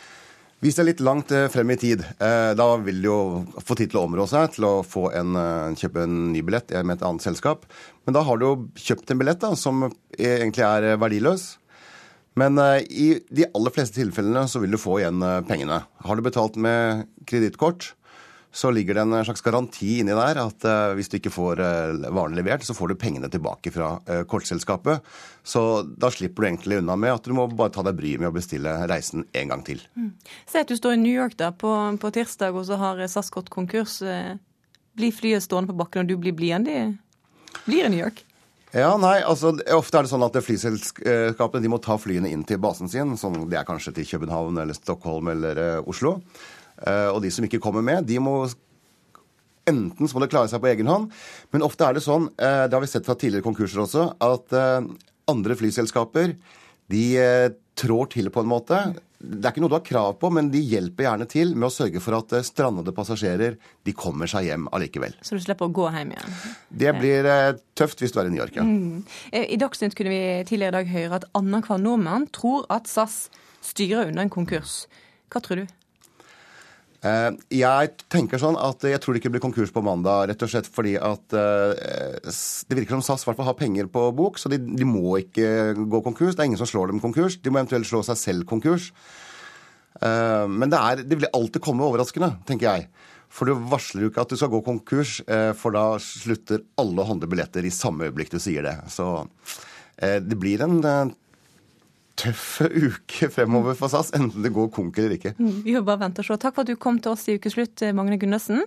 Hvis 0.65 0.79
det 0.79 0.81
er 0.81 0.87
litt 0.89 1.03
langt 1.05 1.33
eh, 1.35 1.51
frem 1.53 1.75
i 1.75 1.77
tid, 1.77 2.01
eh, 2.25 2.55
da 2.57 2.67
vil 2.81 3.03
de 3.03 3.11
jo 3.11 3.19
få 3.61 3.77
tid 3.77 3.91
til 3.93 3.99
å 4.01 4.05
områ 4.07 4.25
seg 4.31 4.55
til 4.55 4.65
å 4.65 4.71
få 4.87 5.11
en, 5.13 5.35
eh, 5.37 5.75
kjøpe 5.77 6.07
en 6.07 6.15
ny 6.33 6.41
billett 6.41 6.73
med 6.81 6.97
et 6.97 7.05
annet 7.05 7.25
selskap. 7.27 7.67
Men 8.07 8.17
da 8.17 8.23
har 8.25 8.41
du 8.41 8.47
jo 8.47 8.55
kjøpt 8.81 9.13
en 9.13 9.21
billett 9.21 9.43
da, 9.43 9.53
som 9.61 9.85
egentlig 10.17 10.65
er 10.65 10.97
verdiløs. 10.97 11.59
Men 12.41 12.59
i 12.91 13.21
de 13.31 13.45
aller 13.47 13.71
fleste 13.71 14.01
tilfellene 14.01 14.49
så 14.51 14.59
vil 14.63 14.73
du 14.75 14.81
få 14.81 14.97
igjen 14.99 15.23
pengene. 15.47 15.85
Har 16.03 16.17
du 16.19 16.25
betalt 16.25 16.57
med 16.59 17.05
kredittkort, 17.31 17.93
så 18.55 18.71
ligger 18.71 18.95
det 18.95 19.01
en 19.01 19.25
slags 19.25 19.43
garanti 19.43 19.97
inni 19.99 20.15
der 20.15 20.39
at 20.39 20.65
uh, 20.69 20.93
hvis 20.95 21.09
du 21.11 21.17
ikke 21.19 21.33
får 21.35 21.59
uh, 21.59 22.05
varen 22.15 22.37
levert, 22.39 22.62
så 22.62 22.77
får 22.77 22.93
du 22.93 23.01
pengene 23.03 23.27
tilbake 23.27 23.73
fra 23.75 23.97
uh, 24.06 24.21
kortselskapet. 24.31 25.03
Så 25.43 25.83
da 25.83 26.11
slipper 26.15 26.45
du 26.45 26.49
egentlig 26.53 26.79
unna 26.79 26.95
med 26.95 27.17
at 27.17 27.27
du 27.27 27.35
må 27.35 27.49
bare 27.51 27.75
ta 27.75 27.83
deg 27.83 27.99
bryet 27.99 28.23
med 28.23 28.31
å 28.31 28.37
bestille 28.37 28.77
reisen 28.87 29.27
en 29.35 29.51
gang 29.51 29.67
til. 29.67 29.83
Mm. 29.99 30.12
Se 30.47 30.62
at 30.62 30.71
du 30.71 30.79
står 30.79 30.95
i 30.95 31.03
New 31.03 31.11
York 31.11 31.35
da 31.43 31.51
på, 31.51 31.75
på 31.99 32.15
tirsdag, 32.15 32.55
og 32.55 32.69
så 32.71 32.79
har 32.79 33.03
SAS 33.11 33.35
gått 33.35 33.51
konkurs. 33.51 33.99
Blir 34.95 35.19
flyet 35.19 35.43
stående 35.43 35.75
på 35.75 35.81
bakken, 35.83 36.06
og 36.06 36.15
du 36.15 36.23
blir 36.23 36.39
blidende? 36.39 36.95
Blir 37.67 37.89
i 37.89 37.91
New 37.91 38.06
York? 38.06 38.23
Ja, 38.75 38.95
nei, 38.99 39.17
altså 39.23 39.53
Ofte 39.75 39.99
er 39.99 40.06
det 40.06 40.15
sånn 40.15 40.27
at 40.27 40.39
flyselskapene 40.43 41.62
de 41.62 41.75
må 41.75 41.83
ta 41.83 41.99
flyene 41.99 42.31
inn 42.31 42.47
til 42.47 42.62
basen 42.62 42.91
sin. 42.91 43.19
Sånn, 43.19 43.49
det 43.51 43.59
er 43.59 43.67
kanskje 43.67 43.99
til 43.99 44.15
København 44.15 44.62
eller 44.62 44.79
Stockholm 44.79 45.35
eller 45.35 45.81
Oslo. 45.91 46.21
Eh, 46.82 47.09
og 47.12 47.23
de 47.23 47.31
som 47.32 47.47
ikke 47.47 47.62
kommer 47.62 47.85
med, 47.87 48.06
de 48.09 48.21
må 48.23 48.43
Enten 49.65 50.05
så 50.05 50.19
må 50.19 50.21
de 50.21 50.29
klare 50.29 50.49
seg 50.53 50.61
på 50.61 50.69
egen 50.69 50.88
hånd, 50.91 51.06
men 51.55 51.62
ofte 51.65 51.87
er 51.87 51.97
det 51.97 52.03
sånn, 52.05 52.26
eh, 52.37 52.67
det 52.69 52.76
har 52.76 52.82
vi 52.82 52.88
sett 52.91 53.06
fra 53.06 53.15
tidligere 53.17 53.47
konkurser 53.47 53.81
også, 53.81 54.03
at 54.21 54.53
eh, 54.53 54.88
andre 55.32 55.55
flyselskaper 55.56 56.35
de 56.93 57.05
trår 57.81 58.11
til 58.12 58.26
på 58.29 58.43
en 58.43 58.50
måte. 58.50 58.81
Det 59.17 59.41
er 59.41 59.55
ikke 59.55 59.62
noe 59.65 59.73
du 59.73 59.76
har 59.79 59.87
krav 59.87 60.19
på, 60.21 60.29
men 60.37 60.50
de 60.53 60.61
hjelper 60.61 61.06
gjerne 61.06 61.26
til 61.32 61.55
med 61.56 61.71
å 61.71 61.73
sørge 61.73 62.03
for 62.05 62.19
at 62.19 62.35
strandede 62.44 62.93
passasjerer 62.93 63.56
de 63.88 63.94
kommer 63.97 64.29
seg 64.29 64.50
hjem 64.50 64.67
allikevel. 64.69 65.17
Så 65.25 65.38
du 65.38 65.41
slipper 65.41 65.70
å 65.70 65.73
gå 65.81 65.87
hjem 65.94 66.12
igjen? 66.12 66.37
Det 66.69 66.93
blir 66.99 67.31
tøft 67.73 68.05
hvis 68.05 68.12
du 68.12 68.20
er 68.20 68.29
i 68.29 68.35
New 68.35 68.43
York, 68.43 68.59
ja. 68.61 68.67
Mm. 68.69 69.00
I 69.32 69.56
Dagsnytt 69.65 69.97
kunne 69.97 70.12
vi 70.12 70.20
tidligere 70.50 70.75
i 70.75 70.77
dag 70.77 70.93
høre 70.93 71.23
at 71.23 71.27
annenhver 71.41 71.81
nordmann 71.81 72.29
tror 72.37 72.69
at 72.69 72.85
SAS 72.93 73.31
styrer 73.65 74.12
under 74.12 74.27
en 74.27 74.35
konkurs. 74.37 74.82
Hva 75.32 75.41
tror 75.41 75.65
du? 75.65 75.73
Eh, 77.05 77.31
jeg 77.53 77.91
tenker 78.12 78.41
sånn 78.41 78.56
at 78.56 78.85
jeg 78.89 79.01
tror 79.03 79.12
det 79.12 79.21
ikke 79.21 79.35
blir 79.35 79.45
konkurs 79.45 79.73
på 79.75 79.83
mandag, 79.85 80.31
rett 80.31 80.45
og 80.45 80.49
slett 80.51 80.69
fordi 80.73 80.95
at 80.97 81.37
eh, 81.37 82.31
det 82.65 82.79
virker 82.79 82.97
som 82.97 83.05
SAS 83.05 83.27
hvert 83.29 83.43
har 83.45 83.59
penger 83.59 83.91
på 83.93 84.06
bok, 84.17 84.41
så 84.41 84.49
de, 84.53 84.56
de, 84.62 84.87
må 84.89 85.19
ikke 85.21 85.75
gå 85.77 86.01
konkurs. 86.06 86.33
Det 86.33 86.45
er 86.45 86.49
ingen 86.49 86.61
som 86.61 86.71
slår 86.71 86.93
dem 86.93 87.03
konkurs. 87.05 87.37
De 87.37 87.53
må 87.53 87.61
eventuelt 87.61 87.89
slå 87.89 88.01
seg 88.09 88.21
selv 88.21 88.49
konkurs. 88.49 88.89
Eh, 90.01 90.47
men 90.49 90.73
det, 90.73 90.81
er, 90.81 91.03
det 91.05 91.19
vil 91.21 91.29
alltid 91.29 91.65
komme 91.65 91.85
overraskende, 91.85 92.39
tenker 92.49 92.71
jeg. 92.71 92.89
For 93.35 93.51
du 93.51 93.67
varsler 93.69 94.06
jo 94.06 94.12
ikke 94.12 94.25
at 94.25 94.33
du 94.33 94.39
skal 94.39 94.53
gå 94.53 94.61
konkurs, 94.62 95.17
for 95.59 95.75
da 95.75 95.97
slutter 95.99 96.61
alle 96.79 97.03
å 97.03 97.06
handle 97.09 97.27
billetter 97.27 97.67
i 97.67 97.73
samme 97.75 98.06
øyeblikk 98.06 98.31
du 98.31 98.37
sier 98.39 98.62
det. 98.62 98.77
Så 98.95 99.09
det 99.99 100.39
blir 100.39 100.62
en 100.62 100.77
tøff 102.21 102.61
uke 102.63 103.29
fremover 103.33 103.77
for 103.79 103.93
SAS, 103.93 104.13
enten 104.17 104.45
det 104.45 104.53
går 104.55 104.71
konk 104.75 104.99
eller 104.99 105.17
ikke. 105.19 105.35
Mm, 105.39 105.61
vi 105.67 105.75
får 105.77 105.85
bare 105.87 106.03
vente 106.07 106.23
og 106.23 106.29
se. 106.29 106.39
Takk 106.41 106.57
for 106.57 106.65
at 106.65 106.73
du 106.73 106.81
kom 106.81 107.01
til 107.03 107.15
oss 107.15 107.27
i 107.29 107.37
Ukeslutt, 107.39 107.83
eh, 107.83 107.95
Magne 107.97 108.19
Gundersen. 108.21 108.65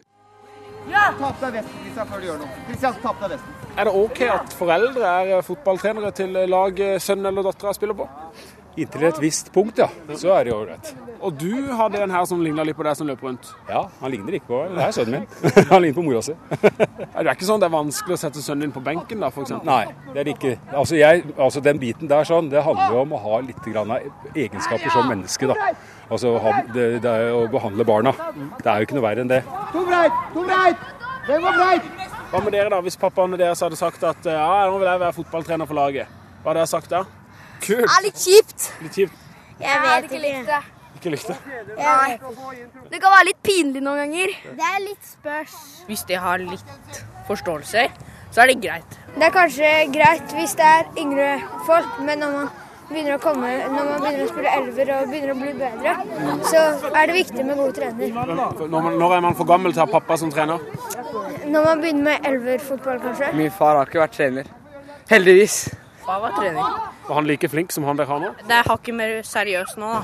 Ja! 0.88 1.10
Ta 1.20 1.32
deg 1.42 1.58
vesten, 1.60 1.80
Kristian, 1.84 2.08
før 2.08 2.22
du 2.22 2.28
gjør 2.30 2.38
noe. 2.44 2.60
Kristian, 2.68 3.00
ta 3.04 3.16
deg 3.24 3.34
vesten. 3.36 3.56
Er 3.78 3.90
det 3.90 3.96
OK 4.04 4.22
at 4.34 4.54
foreldre 4.58 5.16
er 5.22 5.42
fotballtrenere 5.46 6.14
til 6.16 6.38
lag 6.50 6.80
sønnen 7.04 7.30
eller 7.30 7.46
dattera 7.50 7.74
spiller 7.76 7.98
på? 7.98 8.08
Inntil 8.78 9.08
et 9.08 9.20
visst 9.22 9.52
punkt, 9.54 9.80
ja. 9.82 9.88
Så 10.14 10.30
er 10.36 10.46
det 10.46 10.52
jo 10.52 10.60
ålreit. 10.62 10.92
Og 11.18 11.34
du 11.34 11.50
hadde 11.80 12.02
en 12.06 12.12
her 12.14 12.26
som 12.30 12.42
ligna 12.46 12.62
litt 12.68 12.78
på 12.78 12.86
deg 12.86 12.98
som 13.00 13.08
løp 13.10 13.24
rundt? 13.26 13.50
Ja, 13.70 13.88
han 14.02 14.12
ligner 14.14 14.38
ikke 14.38 14.52
på 14.52 14.60
Det 14.70 14.84
er 14.86 14.94
sønnen 14.94 15.16
min. 15.16 15.28
han 15.72 15.82
ligner 15.82 15.98
på 15.98 16.06
mora 16.06 16.22
si. 16.22 16.36
det 16.54 17.24
er 17.24 17.32
ikke 17.34 17.48
sånn 17.50 17.64
det 17.64 17.70
er 17.70 17.74
vanskelig 17.74 18.18
å 18.18 18.22
sette 18.22 18.44
sønnen 18.46 18.68
din 18.68 18.76
på 18.76 18.84
benken, 18.86 19.24
da, 19.24 19.32
f.eks.? 19.34 19.56
Nei, 19.66 19.84
det 20.12 20.22
er 20.22 20.30
det 20.30 20.36
ikke. 20.38 20.54
Altså, 20.70 20.98
jeg, 21.00 21.26
altså, 21.36 21.64
den 21.66 21.82
biten 21.82 22.12
der 22.12 22.28
sånn, 22.30 22.52
det 22.54 22.62
handler 22.66 22.94
jo 22.94 23.02
om 23.02 23.18
å 23.18 23.24
ha 23.26 23.42
litt 23.48 23.66
grann 23.66 23.96
egenskaper 24.36 24.94
som 24.94 25.10
menneske, 25.10 25.50
da. 25.50 25.74
Altså 26.08 26.38
det, 26.72 26.86
det 27.04 27.12
er 27.12 27.34
å 27.36 27.48
behandle 27.52 27.84
barna. 27.88 28.14
Det 28.62 28.70
er 28.70 28.80
jo 28.80 28.88
ikke 28.88 29.00
noe 29.00 29.08
verre 29.10 29.26
enn 29.26 29.32
det. 29.32 29.42
To 29.74 29.84
breit! 29.90 30.22
To 30.36 30.46
breit! 30.46 30.86
Det 31.28 31.42
var 31.44 31.58
breit! 31.60 31.90
Hva 32.28 32.40
med 32.44 32.54
dere, 32.56 32.70
da? 32.72 32.80
Hvis 32.84 33.00
pappaen 33.00 33.36
deres 33.40 33.62
hadde 33.64 33.80
sagt 33.80 34.04
at 34.08 34.26
ja, 34.28 34.48
nå 34.70 34.78
vil 34.78 34.88
jeg 34.88 35.02
være 35.02 35.16
fotballtrener 35.16 35.68
for 35.68 35.80
laget. 35.80 36.12
Hva 36.44 36.54
hadde 36.54 36.62
dere 36.62 36.70
sagt 36.72 36.94
da? 36.94 37.04
Kult. 37.62 37.86
Det 37.86 37.94
er 37.98 38.04
litt 38.06 38.20
kjipt. 38.24 38.68
Litt 38.86 39.00
kjipt? 39.00 39.24
Jeg 39.62 39.82
vet 39.84 40.10
ikke 40.10 40.22
likt 40.24 40.52
det. 40.52 40.60
Ikke 40.98 41.14
likt 41.14 41.30
det? 41.30 41.38
Nei. 41.78 42.18
Det 42.92 43.00
kan 43.02 43.14
være 43.14 43.26
litt 43.30 43.42
pinlig 43.46 43.82
noen 43.86 44.04
ganger. 44.06 44.36
Det 44.58 44.70
er 44.74 44.80
litt 44.84 45.10
spørs. 45.10 45.58
Hvis 45.90 46.06
de 46.10 46.20
har 46.22 46.42
litt 46.42 47.02
forståelse, 47.28 47.88
så 48.34 48.44
er 48.44 48.52
det 48.52 48.60
greit. 48.64 48.98
Det 49.18 49.28
er 49.28 49.34
kanskje 49.34 49.74
greit 49.94 50.34
hvis 50.38 50.56
det 50.58 50.72
er 50.78 50.90
yngre 51.02 51.30
folk, 51.68 52.00
men 52.06 52.22
når 52.22 52.34
man 52.38 52.50
begynner 52.88 53.18
å 53.18 53.22
komme, 53.22 53.50
når 53.68 53.90
man 53.90 54.04
begynner 54.04 54.26
å 54.26 54.30
spille 54.32 54.52
elver 54.60 54.92
og 54.96 55.10
begynner 55.12 55.34
å 55.34 55.40
bli 55.42 55.54
bedre, 55.60 55.96
så 56.48 56.62
er 56.94 57.10
det 57.10 57.18
viktig 57.18 57.48
med 57.48 57.60
gode 57.60 57.74
trener. 57.76 58.14
Når 59.02 59.18
er 59.18 59.26
man 59.26 59.36
for 59.38 59.50
gammel 59.50 59.74
til 59.74 59.84
å 59.84 59.88
ha 59.88 59.92
pappa 59.98 60.18
som 60.22 60.32
trener? 60.34 60.62
Når 61.48 61.68
man 61.72 61.84
begynner 61.84 62.06
med 62.12 62.30
elverfotball, 62.32 63.02
kanskje. 63.04 63.34
Min 63.38 63.52
far 63.52 63.80
har 63.80 63.90
ikke 63.90 64.02
vært 64.06 64.18
trener. 64.22 64.56
Heldigvis. 65.12 65.60
Far 66.08 66.20
var 66.20 66.32
trening. 66.32 66.64
Var 67.08 67.16
han 67.16 67.28
like 67.28 67.50
flink 67.50 67.72
som 67.72 67.84
han 67.84 67.98
dere 68.00 68.08
har 68.08 68.22
nå? 68.24 68.30
Det 68.48 68.56
er 68.56 68.70
hakket 68.70 68.96
mer 68.96 69.18
seriøst 69.28 69.76
nå, 69.76 69.90
da. 69.92 70.04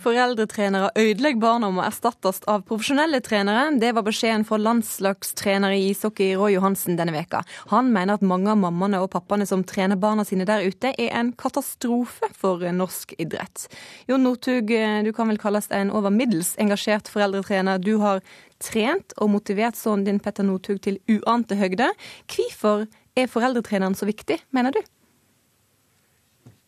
Foreldretrenere 0.00 0.92
ødelegger 0.96 1.40
barna 1.42 1.68
og 1.68 1.74
må 1.76 1.82
erstattes 1.84 2.38
av 2.48 2.62
profesjonelle 2.68 3.18
trenere. 3.20 3.66
Det 3.82 3.90
var 3.96 4.06
beskjeden 4.06 4.46
fra 4.48 4.56
landslagstrener 4.62 5.74
i 5.76 5.90
ishockey 5.90 6.36
Roy 6.38 6.54
Johansen 6.54 6.96
denne 6.96 7.12
veka. 7.12 7.42
Han 7.74 7.90
mener 7.92 8.16
at 8.16 8.24
mange 8.24 8.48
av 8.54 8.62
mammaene 8.62 9.02
og 9.02 9.10
pappaene 9.12 9.44
som 9.50 9.66
trener 9.66 9.98
barna 10.00 10.24
sine 10.24 10.46
der 10.48 10.62
ute, 10.64 10.94
er 10.94 11.10
en 11.18 11.34
katastrofe 11.36 12.30
for 12.38 12.62
norsk 12.78 13.12
idrett. 13.18 13.66
Jon 14.08 14.24
Northug, 14.24 14.70
du 14.70 15.10
kan 15.18 15.28
vel 15.28 15.42
kalles 15.42 15.68
en 15.74 15.90
over 15.90 16.14
middels 16.14 16.54
engasjert 16.62 17.10
foreldretrener. 17.10 17.82
Du 17.82 17.98
har 18.00 18.22
trent 18.62 19.12
og 19.18 19.34
motivert 19.34 19.76
sønnen 19.76 20.06
din 20.08 20.22
Petter 20.22 20.48
Northug 20.48 20.80
til 20.84 20.96
uante 21.10 21.60
høgder. 21.60 21.92
Hvorfor 22.30 22.86
er 23.16 23.30
foreldretreneren 23.30 23.96
så 23.98 24.08
viktig, 24.08 24.38
mener 24.54 24.74
du? 24.74 24.82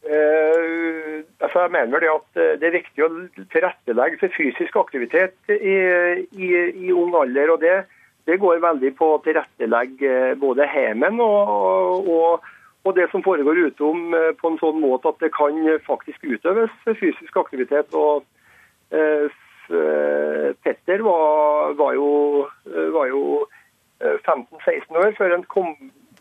Eh, 0.03 1.23
altså 1.41 1.61
jeg 1.63 1.71
mener 1.71 2.03
det 2.03 2.09
at 2.11 2.41
eh, 2.43 2.55
det 2.59 2.67
er 2.69 2.75
viktig 2.81 3.05
å 3.07 3.11
tilrettelegge 3.53 4.19
for 4.19 4.35
fysisk 4.35 4.79
aktivitet 4.81 5.37
i, 5.55 5.77
i, 6.35 6.49
i 6.87 6.91
ung 6.91 7.15
alder. 7.15 7.53
og 7.55 7.61
det, 7.63 7.77
det, 8.27 8.41
går 8.43 8.65
veldig 8.65 8.91
på 8.99 9.13
å 9.15 9.21
tilrettelegge 9.23 10.11
eh, 10.33 10.35
både 10.43 10.67
heimen 10.67 11.23
og, 11.23 12.11
og, 12.11 12.51
og, 12.83 12.91
det 12.99 13.07
som 13.13 13.23
foregår 13.23 13.63
utom 13.69 14.11
på 14.41 14.51
en 14.51 14.59
sånn 14.59 14.83
måte 14.83 15.13
at 15.13 15.23
det 15.23 15.31
kan 15.39 15.63
faktisk 15.87 16.27
utøves 16.27 16.75
fysisk 16.99 17.39
aktivitet. 17.39 17.95
og 17.95 18.27
eh, 18.91 19.31
Petter 20.67 21.01
var, 21.07 21.73
var 21.79 21.95
jo, 21.95 22.09
var 22.93 23.07
jo 23.09 23.23
15-16 24.03 24.99
år 24.99 25.15
før 25.17 25.37
han 25.39 25.45
kom 25.49 25.71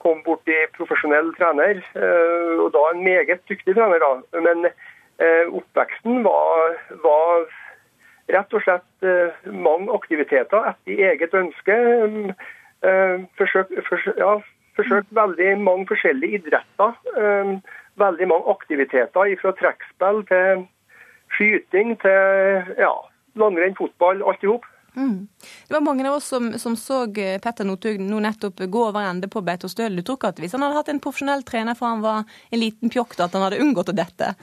kom 0.01 0.21
borti 0.25 0.55
profesjonell 0.77 1.31
trener, 1.37 1.81
eh, 1.95 2.61
og 2.61 2.71
da 2.75 2.85
en 2.91 3.03
meget 3.05 3.43
dyktig 3.49 3.75
trener. 3.75 4.01
da. 4.03 4.39
Men 4.47 4.65
eh, 4.67 5.45
oppveksten 5.49 6.23
var, 6.25 6.79
var 7.05 7.45
rett 8.31 8.57
og 8.57 8.65
slett 8.65 9.05
eh, 9.05 9.51
mange 9.51 9.91
aktiviteter 9.93 10.73
etter 10.73 11.05
eget 11.11 11.37
ønske. 11.37 11.77
Forsøk, 13.37 13.69
forsøk, 13.85 14.17
ja, 14.17 14.39
forsøk 14.75 15.09
veldig 15.13 15.51
mange 15.61 15.85
forskjellige 15.91 16.39
idretter. 16.39 16.95
Veldig 18.01 18.27
mange 18.31 18.49
aktiviteter 18.55 19.35
fra 19.41 19.51
trekkspill 19.59 20.23
til 20.31 20.63
skyting 21.35 21.93
til 22.01 22.73
ja, 22.81 22.93
langrenn, 23.37 23.77
fotball, 23.77 24.23
alt 24.25 24.41
i 24.41 24.49
hop. 24.49 24.65
Mm. 24.95 25.27
Det 25.67 25.73
var 25.73 25.81
mange 25.81 26.07
av 26.09 26.17
oss 26.17 26.27
som, 26.27 26.51
som 26.59 26.75
så 26.75 27.03
eh, 27.15 27.37
Petter 27.39 27.67
Northug 27.67 28.01
nå 28.03 28.19
nettopp 28.23 28.59
gå 28.67 28.87
over 28.89 29.05
ende 29.07 29.29
på 29.31 29.43
Beitostølen. 29.45 29.95
Du 29.99 30.03
tror 30.03 30.19
ikke 30.19 30.33
at 30.33 30.41
hvis 30.43 30.55
han 30.57 30.65
hadde 30.65 30.79
hatt 30.81 30.91
en 30.91 31.03
profesjonell 31.03 31.45
trener 31.47 31.77
for 31.79 31.93
han 31.93 32.03
var 32.03 32.25
en 32.25 32.59
liten 32.59 32.91
pjokk, 32.91 33.15
at 33.19 33.37
han 33.37 33.45
hadde 33.47 33.61
unngått 33.63 33.93
å 33.93 33.95
dette? 33.95 34.33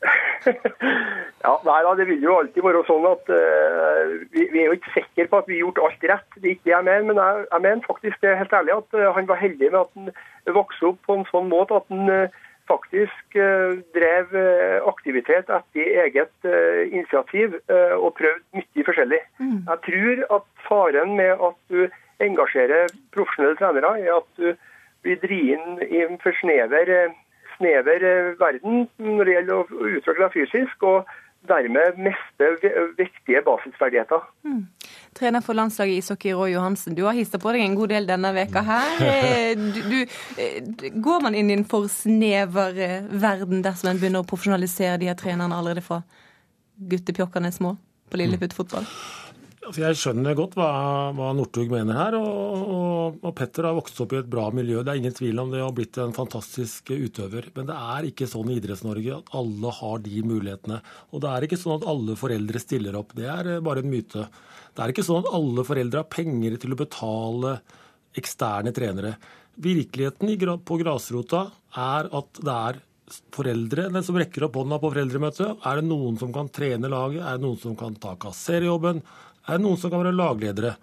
ja, 1.44 1.54
nei 1.66 1.80
da, 1.84 1.94
Det 1.98 2.06
vil 2.08 2.22
jo 2.24 2.36
alltid 2.40 2.64
være 2.64 2.84
sånn 2.88 3.06
at 3.10 3.32
uh, 3.34 4.14
vi, 4.32 4.46
vi, 4.52 4.62
er 4.62 4.70
jo 4.70 4.76
ikke 4.78 4.94
sikre 4.94 5.26
på 5.28 5.40
at 5.42 5.50
vi 5.50 5.58
har 5.58 5.66
gjort 5.66 5.82
alt 5.84 6.06
rett. 6.12 6.38
Det 6.38 6.46
er 6.46 6.54
ikke 6.54 6.68
det 6.70 6.76
jeg 6.76 6.86
mener, 6.86 7.08
men 7.10 7.20
jeg, 7.20 7.42
jeg 7.50 7.64
mener 7.66 7.88
faktisk 7.88 8.22
det 8.22 8.30
er 8.30 8.40
helt 8.40 8.54
ærlig 8.56 8.76
at 8.78 8.96
uh, 8.96 9.08
han 9.18 9.28
var 9.28 9.42
heldig 9.42 9.72
med 9.72 9.80
at 9.82 9.92
han 9.98 10.56
vokste 10.60 10.92
opp 10.92 11.02
på 11.04 11.18
en 11.18 11.26
sånn 11.28 11.50
måte 11.52 11.76
at 11.76 11.92
han 11.92 12.14
uh, 12.14 12.40
faktisk 12.70 13.36
eh, 13.36 13.78
drev 13.96 14.34
eh, 14.36 14.78
aktivitet 14.92 15.50
etter 15.50 16.02
eget 16.04 16.48
eh, 16.48 16.82
initiativ 16.92 17.56
og 17.98 18.12
prøvd 18.18 18.42
mye 18.58 18.86
forskjellig. 18.86 19.20
Mm. 19.40 19.56
Jeg 19.70 19.78
tror 19.86 20.22
at 20.36 20.46
faren 20.68 21.16
med 21.18 21.32
at 21.48 21.58
du 21.72 21.80
engasjerer 22.20 22.92
profesjonelle 23.14 23.58
trenere, 23.58 23.94
er 23.98 24.20
at 24.20 24.30
du 24.36 24.52
blir 25.04 25.18
dratt 25.22 25.50
inn 25.56 25.82
i 25.88 26.02
en 26.04 26.18
for 26.22 26.36
snever, 26.42 26.92
snever 27.56 28.06
verden 28.40 28.86
når 29.00 29.24
det 29.24 29.36
gjelder 29.36 29.56
å 29.56 29.88
utvikle 29.96 30.26
deg 30.26 30.36
fysisk. 30.36 30.82
og 30.84 31.08
dermed 31.48 31.98
mister 31.98 32.56
viktige 32.96 33.42
basisferdigheter. 33.44 34.20
Mm. 34.44 34.66
Trener 35.18 35.40
for 35.40 35.52
landslaget 35.52 35.94
i 35.94 35.98
ishockey, 35.98 36.32
Roy 36.32 36.52
Johansen. 36.52 36.94
Du 36.94 37.04
har 37.04 37.16
hista 37.16 37.38
på 37.38 37.52
deg 37.52 37.64
en 37.64 37.76
god 37.78 37.92
del 37.94 38.08
denne 38.08 38.32
veka 38.36 38.64
her. 38.66 38.96
Eh, 39.10 39.56
du, 39.58 39.80
du, 39.90 40.00
eh, 40.38 40.90
går 41.02 41.22
man 41.24 41.34
inn 41.34 41.50
i 41.50 41.56
en 41.58 41.64
for 41.68 41.88
snever 41.90 42.76
eh, 42.78 43.06
verden 43.10 43.64
dersom 43.64 43.90
en 43.90 44.00
begynner 44.00 44.22
å 44.22 44.28
profesjonalisere 44.28 44.98
de 45.00 45.08
her 45.10 45.18
trenerne 45.18 45.56
allerede 45.56 45.82
fra 45.84 46.02
guttepjokkene 46.90 47.50
små 47.52 47.74
på 48.10 48.20
Lilleputt 48.20 48.54
fotball? 48.56 48.86
Altså 49.60 49.82
jeg 49.82 49.96
skjønner 50.00 50.36
godt 50.38 50.54
hva, 50.56 50.68
hva 51.12 51.30
Northug 51.36 51.68
mener 51.72 51.98
her. 51.98 52.14
Og, 52.16 52.62
og, 52.64 53.18
og, 53.20 53.32
Petter 53.36 53.68
har 53.68 53.76
vokst 53.76 53.98
opp 54.00 54.14
i 54.14 54.20
et 54.22 54.30
bra 54.32 54.46
miljø. 54.56 54.80
Det 54.80 54.94
er 54.94 55.00
ingen 55.02 55.16
tvil 55.16 55.42
om 55.42 55.52
det 55.52 55.60
og 55.60 55.74
blitt 55.76 55.98
en 56.00 56.14
fantastisk 56.16 56.94
utøver. 56.94 57.50
Men 57.56 57.68
det 57.68 57.76
er 57.76 58.08
ikke 58.08 58.28
sånn 58.30 58.48
i 58.50 58.56
Idretts-Norge 58.56 59.18
at 59.18 59.34
alle 59.36 59.74
har 59.76 60.00
de 60.06 60.24
mulighetene. 60.24 60.80
Og 61.12 61.22
det 61.24 61.32
er 61.34 61.46
ikke 61.46 61.60
sånn 61.60 61.76
at 61.76 61.86
alle 61.92 62.16
foreldre 62.18 62.64
stiller 62.64 62.96
opp. 63.02 63.12
Det 63.18 63.28
er 63.28 63.52
eh, 63.56 63.62
bare 63.66 63.84
en 63.84 63.92
myte. 63.92 64.26
Det 64.72 64.84
er 64.84 64.94
ikke 64.94 65.04
sånn 65.04 65.26
at 65.26 65.32
alle 65.36 65.68
foreldre 65.68 66.04
har 66.06 66.12
penger 66.16 66.56
til 66.62 66.72
å 66.72 66.80
betale 66.80 67.56
eksterne 68.16 68.72
trenere. 68.74 69.16
Virkeligheten 69.60 70.62
på 70.64 70.80
grasrota 70.80 71.50
er 71.76 72.08
at 72.16 72.40
det 72.40 72.60
er 72.72 72.86
foreldre 73.34 74.02
som 74.06 74.18
rekker 74.18 74.46
opp 74.46 74.56
hånda 74.60 74.78
på 74.80 74.90
foreldremøtet. 74.94 75.64
Er 75.66 75.80
det 75.80 75.88
noen 75.88 76.18
som 76.20 76.32
kan 76.34 76.48
trene 76.48 76.90
laget? 76.90 77.22
Er 77.22 77.38
det 77.38 77.44
noen 77.44 77.58
som 77.60 77.76
kan 77.78 77.96
ta 78.00 78.14
kasserjobben? 78.20 79.02
Er 79.50 79.58
det 79.58 79.66
noen 79.66 79.78
som 79.80 79.92
kan 79.92 80.02
være 80.04 80.16
lagledere. 80.16 80.74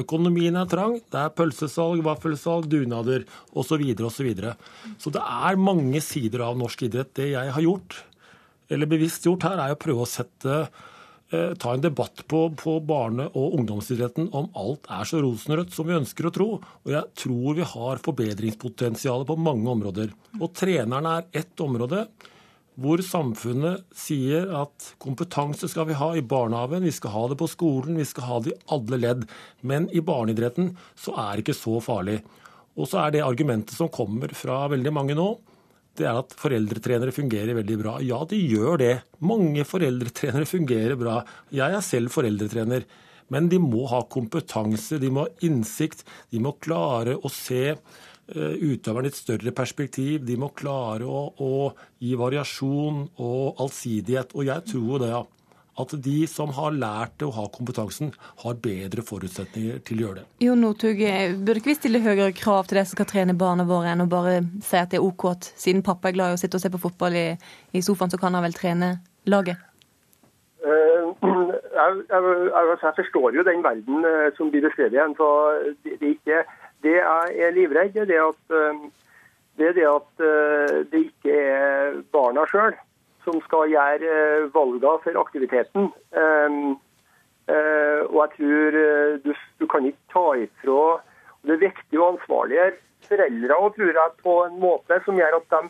Økonomien 0.00 0.56
er 0.60 0.68
trang. 0.68 0.98
Det 1.12 1.20
er 1.20 1.32
pølsesalg, 1.36 2.02
vaffelsalg, 2.04 2.68
dunader 2.68 3.24
osv. 3.52 3.76
Så, 3.76 3.78
videre, 3.80 4.08
og 4.08 4.12
så, 4.12 5.06
så 5.06 5.14
det 5.16 5.22
er 5.22 5.60
mange 5.60 6.02
sider 6.04 6.44
av 6.44 6.58
norsk 6.60 6.84
idrett. 6.88 7.14
Det 7.16 7.30
jeg 7.32 7.54
har 7.54 7.64
gjort, 7.64 7.96
eller 8.72 8.90
bevisst 8.90 9.26
gjort 9.26 9.48
her, 9.48 9.62
er 9.62 9.72
å 9.72 9.80
prøve 9.80 10.04
å 10.04 10.10
sette 10.10 10.58
eh, 11.32 11.54
ta 11.56 11.72
en 11.72 11.84
debatt 11.84 12.26
på, 12.28 12.42
på 12.60 12.76
barne- 12.84 13.30
og 13.32 13.56
ungdomsidretten 13.60 14.28
om 14.36 14.50
alt 14.58 14.88
er 14.92 15.08
så 15.08 15.22
rosenrødt 15.24 15.72
som 15.72 15.88
vi 15.88 15.96
ønsker 15.96 16.28
å 16.28 16.34
tro. 16.34 16.48
Og 16.84 16.92
jeg 16.92 17.16
tror 17.24 17.56
vi 17.56 17.68
har 17.72 18.04
forbedringspotensial 18.04 19.24
på 19.28 19.38
mange 19.40 19.72
områder. 19.72 20.12
Og 20.40 20.52
trenerne 20.56 21.20
er 21.20 21.44
ett 21.44 21.64
område 21.64 22.04
hvor 22.76 23.00
samfunnet 23.04 23.84
sier 23.96 24.50
at 24.60 24.90
kompetanse 25.00 25.68
skal 25.72 25.88
vi 25.88 25.96
ha 25.96 26.10
i 26.16 26.24
barnehagen, 26.24 26.84
vi 26.84 26.92
skal 26.92 27.14
ha 27.14 27.22
det 27.30 27.38
på 27.40 27.48
skolen, 27.48 27.96
vi 27.96 28.04
skal 28.08 28.28
ha 28.28 28.40
det 28.44 28.52
i 28.52 28.58
alle 28.76 29.00
ledd. 29.00 29.24
Men 29.64 29.88
i 29.96 30.04
barneidretten 30.04 30.74
så 30.98 31.16
er 31.16 31.36
det 31.36 31.46
ikke 31.46 31.56
så 31.56 31.80
farlig. 31.84 32.18
Og 32.76 32.90
så 32.90 33.06
er 33.06 33.14
det 33.14 33.24
argumentet 33.24 33.76
som 33.78 33.88
kommer 33.92 34.34
fra 34.36 34.66
veldig 34.72 34.92
mange 34.92 35.16
nå, 35.16 35.30
det 35.96 36.04
er 36.04 36.18
at 36.20 36.34
foreldretrenere 36.36 37.14
fungerer 37.14 37.56
veldig 37.56 37.76
bra. 37.80 37.94
Ja, 38.04 38.20
de 38.28 38.36
gjør 38.36 38.80
det. 38.82 38.92
Mange 39.24 39.64
foreldretrenere 39.64 40.48
fungerer 40.48 40.98
bra. 41.00 41.22
Jeg 41.54 41.72
er 41.72 41.84
selv 41.84 42.12
foreldretrener. 42.12 42.84
Men 43.32 43.48
de 43.50 43.58
må 43.58 43.86
ha 43.90 44.02
kompetanse, 44.12 45.00
de 45.02 45.08
må 45.10 45.24
ha 45.24 45.46
innsikt, 45.46 46.04
de 46.30 46.42
må 46.42 46.52
klare 46.62 47.16
å 47.16 47.32
se 47.32 47.74
Eh, 48.26 48.58
utøverne 48.58 49.06
et 49.06 49.14
større 49.14 49.52
perspektiv. 49.54 50.24
De 50.26 50.34
må 50.40 50.48
klare 50.58 51.06
å, 51.06 51.28
å, 51.38 51.50
gi 52.02 52.16
variasjon 52.18 53.04
og 53.22 53.60
allsidighet. 53.62 54.34
Og 54.34 54.48
jeg 54.48 54.64
tror 54.72 55.04
det, 55.04 55.12
at 55.78 55.94
de 56.02 56.16
som 56.26 56.50
har 56.56 56.74
lært 56.74 57.14
det 57.20 57.28
og 57.28 57.36
har 57.36 57.52
kompetansen, 57.54 58.10
har 58.42 58.58
bedre 58.64 59.04
forutsetninger 59.06 59.78
til 59.86 60.02
å 60.02 60.06
gjøre 60.06 60.18
det. 60.18 60.26
Jo, 60.42 60.56
Northug, 60.58 61.04
burde 61.38 61.62
ikke 61.62 61.70
vi 61.70 61.78
stille 61.78 62.02
høyere 62.02 62.34
krav 62.34 62.66
til 62.66 62.80
de 62.80 62.84
som 62.88 62.98
skal 62.98 63.10
trene 63.12 63.38
barna 63.38 63.68
våre, 63.68 63.94
enn 63.94 64.02
å 64.02 64.10
bare 64.10 64.40
si 64.58 64.80
at 64.80 64.90
det 64.90 64.98
er 64.98 65.06
OK 65.06 65.28
at 65.30 65.52
siden 65.54 65.86
pappa 65.86 66.10
er 66.10 66.18
glad 66.18 66.34
i 66.34 66.40
å 66.40 66.42
sitte 66.42 66.58
og 66.58 66.66
se 66.66 66.72
på 66.74 66.82
fotball 66.82 67.14
i, 67.14 67.26
i 67.78 67.84
sofaen, 67.84 68.10
så 68.10 68.18
kan 68.18 68.34
han 68.34 68.42
vel 68.48 68.58
trene 68.58 68.96
laget? 69.30 69.62
Jeg, 71.76 71.96
jeg, 72.08 72.22
jeg, 72.48 72.76
jeg, 72.80 72.92
forstår 72.96 73.34
jo 73.36 73.42
den 73.44 73.60
verden 73.62 74.06
som 74.38 74.48
blir 74.50 74.62
beskrevet 74.64 74.94
igjen. 74.96 75.12
så 75.18 75.26
det, 75.84 75.98
det 76.00 76.08
er 76.08 76.14
ikke 76.14 76.38
jeg 77.06 77.46
er 77.46 77.54
livredd, 77.54 77.96
er 77.96 78.08
det 78.08 78.18
at, 78.22 78.42
eh, 78.56 78.82
det, 79.58 79.68
er 79.68 79.76
det, 79.78 79.86
at 79.90 80.24
eh, 80.24 80.74
det 80.90 81.02
ikke 81.08 81.38
er 81.42 82.02
barna 82.14 82.46
sjøl 82.50 82.74
som 83.26 83.40
skal 83.46 83.70
gjøre 83.72 84.10
eh, 84.16 84.48
valgene 84.54 84.98
for 85.04 85.22
aktiviteten. 85.22 85.88
Og 88.06 88.18
jeg 88.20 88.30
tror 88.36 88.76
du, 89.22 89.32
du 89.60 89.66
kan 89.70 89.84
ikke 89.86 90.10
ta 90.10 90.24
ifra 90.42 90.80
Det 91.46 91.54
er 91.54 91.60
viktig 91.62 91.98
å 92.00 92.08
ansvarliggjøre 92.12 92.74
foreldre 93.06 93.58
og 93.62 93.74
tror 93.76 93.92
jeg, 93.94 94.14
på 94.22 94.34
en 94.48 94.56
måte 94.58 94.98
som 95.04 95.18
gjør 95.18 95.36
at 95.38 95.52
de 95.54 95.60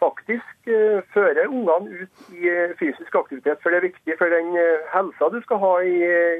faktisk 0.00 0.70
fører 1.12 1.50
ungene 1.52 2.02
ut 2.02 2.32
i 2.32 2.54
fysisk 2.80 3.14
aktivitet. 3.20 3.60
For 3.60 3.70
det 3.70 3.82
er 3.82 3.88
viktig 3.90 4.16
for 4.18 4.32
den 4.32 4.56
helsa 4.94 5.28
du 5.34 5.38
skal 5.44 5.60
ha 5.62 5.74
i, 5.84 5.98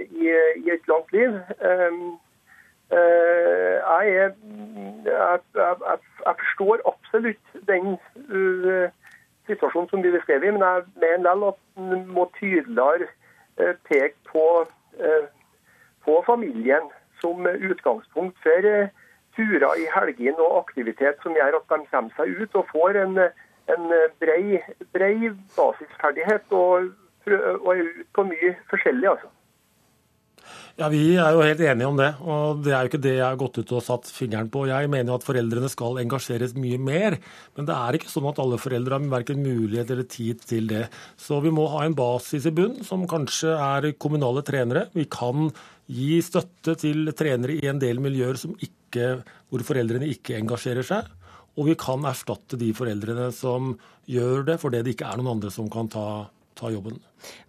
i, 0.08 0.32
i 0.64 0.72
et 0.72 0.88
langt 0.90 1.12
liv. 1.12 1.36
Eh, 1.60 2.00
er, 2.92 4.02
jeg, 4.02 4.32
jeg, 5.04 5.38
jeg, 5.54 6.34
forstår 6.42 6.82
absolutt 6.92 7.66
den 7.68 7.96
uh, 8.32 8.88
situasjonen 9.48 9.88
som 9.90 10.00
blir 10.04 10.16
beskrevet, 10.16 10.52
men 10.54 10.62
jeg 10.62 10.82
mener 11.04 11.18
likevel 11.18 11.48
at 11.52 11.60
en 11.76 12.06
må 12.16 12.26
tydeligere 12.38 13.08
uh, 13.60 13.74
peke 13.88 14.16
på, 14.32 14.46
på, 16.04 16.22
familien 16.26 16.90
som 17.20 17.46
utgangspunkt 17.46 18.36
for 18.42 18.68
turer 19.36 19.78
i 19.80 19.86
helgene 19.94 20.42
og 20.44 20.58
aktivitet 20.64 21.22
som 21.22 21.36
gjør 21.38 21.60
at 21.60 21.70
de 21.70 21.86
kommer 21.90 22.16
seg 22.18 22.42
ut 22.42 22.58
og 22.60 22.68
får 22.72 22.98
en, 23.04 23.20
en 23.72 23.86
brei 24.20 25.30
basisferdighet 25.56 26.52
og 26.52 26.90
og 27.30 27.76
er 27.76 27.82
ute 27.82 28.04
på 28.14 28.24
mye 28.26 28.54
forskjellig, 28.70 29.08
altså. 29.08 29.28
Ja, 30.78 30.88
Vi 30.88 31.16
er 31.20 31.34
jo 31.34 31.42
helt 31.44 31.60
enige 31.60 31.88
om 31.88 31.96
det. 31.96 32.14
og 32.20 32.62
Det 32.64 32.72
er 32.72 32.82
jo 32.82 32.90
ikke 32.90 33.02
det 33.02 33.14
jeg 33.18 33.26
har 33.26 33.36
gått 33.36 33.58
ut 33.58 33.72
og 33.72 33.82
satt 33.84 34.08
fingeren 34.08 34.48
på. 34.50 34.66
Jeg 34.66 34.88
mener 34.88 35.12
jo 35.12 35.18
at 35.18 35.26
foreldrene 35.26 35.68
skal 35.68 36.00
engasjeres 36.00 36.54
mye 36.56 36.78
mer. 36.78 37.18
Men 37.56 37.68
det 37.68 37.76
er 37.76 37.98
ikke 37.98 38.12
sånn 38.12 38.28
at 38.30 38.40
alle 38.42 38.58
foreldre 38.58 38.96
har 38.96 39.12
verken 39.12 39.44
mulighet 39.44 39.90
eller 39.90 40.08
tid 40.08 40.40
til 40.48 40.66
det. 40.66 40.88
Så 41.16 41.42
vi 41.44 41.52
må 41.52 41.68
ha 41.74 41.84
en 41.84 41.94
basis 41.94 42.46
i 42.48 42.54
bunn, 42.56 42.80
som 42.84 43.06
kanskje 43.06 43.52
er 43.52 43.92
kommunale 44.00 44.42
trenere. 44.42 44.88
Vi 44.96 45.04
kan 45.12 45.50
gi 45.92 46.20
støtte 46.24 46.76
til 46.80 47.12
trenere 47.12 47.58
i 47.60 47.68
en 47.68 47.80
del 47.82 48.00
miljøer 48.00 48.40
ikke, 48.62 49.22
hvor 49.50 49.66
foreldrene 49.66 50.08
ikke 50.08 50.38
engasjerer 50.40 50.86
seg. 50.86 51.10
Og 51.60 51.68
vi 51.68 51.76
kan 51.76 52.04
erstatte 52.08 52.56
de 52.56 52.70
foreldrene 52.72 53.28
som 53.36 53.74
gjør 54.08 54.46
det, 54.48 54.60
fordi 54.62 54.80
det 54.80 54.94
ikke 54.96 55.10
er 55.10 55.20
noen 55.20 55.36
andre 55.36 55.52
som 55.52 55.68
kan 55.72 55.90
ta 55.92 56.06
ta 56.58 56.70
jobben. 56.72 57.00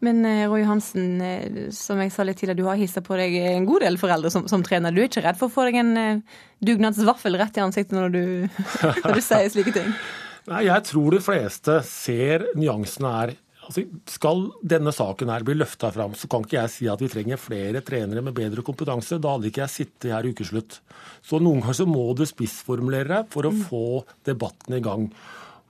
Men 0.05 0.21
eh, 0.25 0.45
Roy 0.49 0.65
Hansen, 0.67 1.21
eh, 1.21 1.69
som 1.73 2.01
jeg 2.01 2.13
sa 2.13 2.25
litt 2.25 2.39
tidligere, 2.41 2.61
du 2.61 2.67
har 2.69 2.79
hissa 2.79 3.03
på 3.05 3.17
deg 3.19 3.35
en 3.41 3.67
god 3.69 3.85
del 3.85 3.99
foreldre 4.01 4.31
som, 4.33 4.47
som, 4.51 4.65
trener. 4.65 4.93
Du 4.93 5.01
er 5.01 5.09
ikke 5.09 5.25
redd 5.25 5.39
for 5.39 5.49
å 5.49 5.55
få 5.55 5.67
deg 5.69 5.79
en 5.81 5.93
uh, 5.97 6.41
dugnadsvaffel 6.63 7.39
rett 7.41 7.57
i 7.57 7.63
ansiktet 7.65 7.97
når 7.97 8.13
du, 8.13 8.25
når 9.03 9.17
du 9.17 9.23
sier 9.23 9.49
slike 9.53 9.75
ting? 9.75 9.89
Nei, 10.51 10.65
Jeg 10.67 10.89
tror 10.89 11.15
de 11.15 11.23
fleste 11.23 11.79
ser 11.87 12.49
nyansene 12.59 13.15
her. 13.17 13.35
Altså, 13.63 13.85
skal 14.11 14.41
denne 14.59 14.91
saken 14.91 15.29
her 15.31 15.45
bli 15.47 15.55
løfta 15.55 15.87
fram, 15.95 16.17
så 16.19 16.27
kan 16.31 16.43
ikke 16.43 16.57
jeg 16.57 16.71
si 16.73 16.87
at 16.91 16.99
vi 16.99 17.07
trenger 17.11 17.39
flere 17.39 17.83
trenere 17.85 18.23
med 18.25 18.35
bedre 18.35 18.65
kompetanse. 18.65 19.21
Da 19.23 19.37
hadde 19.37 19.47
ikke 19.49 19.63
jeg 19.63 19.75
sittet 19.77 20.11
her 20.11 20.27
i 20.27 20.33
ukeslutt. 20.35 20.81
Så 21.23 21.39
noen 21.39 21.63
ganger 21.63 21.79
så 21.79 21.87
må 21.87 22.09
du 22.17 22.25
spissformulere 22.27 23.23
for 23.31 23.47
å 23.47 23.53
mm. 23.55 23.63
få 23.69 23.85
debatten 24.27 24.75
i 24.75 24.83
gang. 24.83 25.07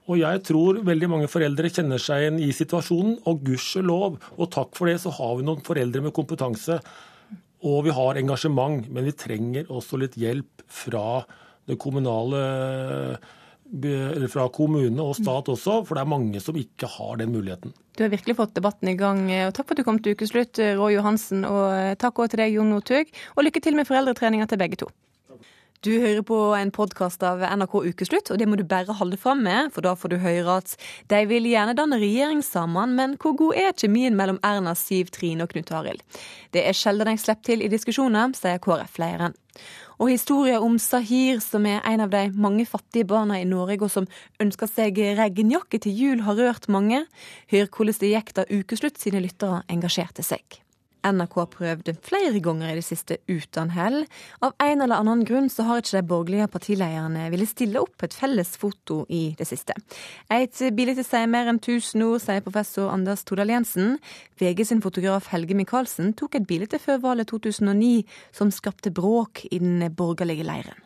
Og 0.04 0.18
jeg 0.20 0.42
tror 0.44 0.82
veldig 0.84 1.08
mange 1.08 1.28
foreldre 1.32 1.70
kjenner 1.72 2.02
seg 2.02 2.22
igjen 2.24 2.40
i 2.44 2.50
situasjonen, 2.52 3.16
og 3.24 3.44
gudskjelov 3.46 4.18
og 4.36 4.50
takk 4.52 4.74
for 4.76 4.90
det, 4.90 4.98
så 5.00 5.12
har 5.16 5.38
vi 5.38 5.46
noen 5.46 5.64
foreldre 5.64 6.02
med 6.04 6.14
kompetanse. 6.16 6.80
Og 7.64 7.86
vi 7.86 7.94
har 7.96 8.20
engasjement, 8.20 8.84
men 8.92 9.08
vi 9.08 9.16
trenger 9.16 9.70
også 9.72 10.00
litt 10.02 10.18
hjelp 10.20 10.66
fra 10.68 11.22
det 11.64 11.78
kommunale 11.80 12.42
fra 14.30 14.44
kommune 14.52 15.02
og 15.02 15.16
stat 15.16 15.48
også, 15.50 15.80
for 15.86 15.96
det 15.96 16.02
er 16.04 16.10
mange 16.12 16.40
som 16.42 16.56
ikke 16.58 16.86
har 16.86 17.16
den 17.18 17.32
muligheten. 17.32 17.72
Du 17.96 18.04
har 18.04 18.12
virkelig 18.12 18.36
fått 18.36 18.54
debatten 18.54 18.90
i 18.92 18.96
gang. 18.98 19.24
og 19.46 19.54
Takk 19.54 19.66
for 19.66 19.74
at 19.74 19.80
du 19.80 19.86
kom 19.86 19.98
til 20.02 20.14
ukeslutt, 20.14 20.58
Roy 20.76 20.94
Johansen. 20.94 21.44
Og 21.48 21.96
takk 21.98 22.18
også 22.18 22.34
til 22.34 22.44
deg, 22.44 22.54
Jon 22.58 22.70
Northug. 22.74 23.10
Og 23.34 23.46
lykke 23.46 23.62
til 23.62 23.74
med 23.78 23.88
foreldretreninga 23.88 24.46
til 24.50 24.60
begge 24.60 24.78
to. 24.84 24.90
Du 25.84 25.90
hører 26.00 26.22
på 26.24 26.36
en 26.56 26.70
podkast 26.72 27.20
av 27.28 27.42
NRK 27.44 27.74
Ukeslutt, 27.90 28.30
og 28.32 28.38
det 28.40 28.46
må 28.48 28.56
du 28.56 28.62
bare 28.64 28.94
holde 28.96 29.18
fram 29.20 29.42
med, 29.44 29.66
for 29.74 29.84
da 29.84 29.90
får 29.92 30.14
du 30.14 30.22
høre 30.22 30.54
at 30.62 30.72
de 31.12 31.18
vil 31.28 31.44
gjerne 31.50 31.74
danne 31.76 31.98
regjering 32.00 32.40
sammen, 32.46 32.94
men 32.96 33.18
hvor 33.20 33.34
god 33.36 33.58
er 33.60 33.76
kjemien 33.76 34.16
mellom 34.16 34.38
Erna, 34.48 34.72
Siv, 34.80 35.12
Trine 35.12 35.44
og 35.44 35.52
Knut 35.52 35.74
Arild? 35.76 36.00
Det 36.56 36.64
er 36.64 36.78
sjelden 36.78 37.12
jeg 37.12 37.20
slipper 37.26 37.50
til 37.50 37.66
i 37.66 37.68
diskusjoner, 37.68 38.32
sier 38.38 38.64
KrF-lederen. 38.64 39.36
Og 40.00 40.14
historien 40.14 40.64
om 40.64 40.80
Sahir, 40.80 41.44
som 41.44 41.68
er 41.68 41.84
en 41.84 42.06
av 42.06 42.16
de 42.16 42.24
mange 42.32 42.64
fattige 42.64 43.04
barna 43.12 43.36
i 43.42 43.44
Norge, 43.44 43.82
og 43.84 43.92
som 43.92 44.08
ønsker 44.40 44.72
seg 44.72 45.04
regnjakke 45.20 45.84
til 45.84 46.00
jul, 46.00 46.24
har 46.24 46.40
rørt 46.40 46.72
mange. 46.72 47.04
Hør 47.52 47.68
hvordan 47.68 48.00
det 48.00 48.16
gikk 48.16 48.36
da 48.40 48.48
Ukeslutt 48.48 49.04
sine 49.04 49.20
lyttere 49.20 49.66
engasjerte 49.68 50.24
seg. 50.24 50.63
NRK 51.04 51.36
prøvd 51.52 51.90
flere 52.04 52.40
ganger 52.42 52.72
i 52.72 52.78
det 52.78 52.86
siste 52.86 53.18
uten 53.28 53.72
hell. 53.74 54.04
Av 54.44 54.54
en 54.62 54.84
eller 54.84 55.02
annen 55.02 55.24
grunn 55.28 55.50
så 55.52 55.66
har 55.68 55.82
ikke 55.82 55.98
de 55.98 56.08
borgerlige 56.08 56.48
partilederne 56.52 57.26
ville 57.32 57.48
stille 57.48 57.82
opp 57.82 58.06
et 58.06 58.16
felles 58.16 58.54
foto 58.60 59.02
i 59.12 59.34
det 59.38 59.48
siste. 59.48 59.76
Et 60.32 60.62
bilde 60.76 61.04
sier 61.04 61.28
mer 61.30 61.50
enn 61.50 61.60
tusen 61.62 62.06
ord, 62.06 62.22
sier 62.24 62.44
professor 62.44 62.92
Anders 62.92 63.26
Todal 63.28 63.52
Jensen. 63.52 63.98
VG 64.40 64.64
sin 64.70 64.82
fotograf 64.84 65.28
Helge 65.32 65.56
Michaelsen 65.58 66.14
tok 66.16 66.38
et 66.38 66.48
bilde 66.48 66.80
før 66.80 67.02
valget 67.04 67.32
2009 67.32 68.04
som 68.34 68.52
skapte 68.54 68.92
bråk 68.94 69.44
i 69.50 69.60
den 69.60 69.84
borgerlige 69.94 70.46
leiren. 70.46 70.80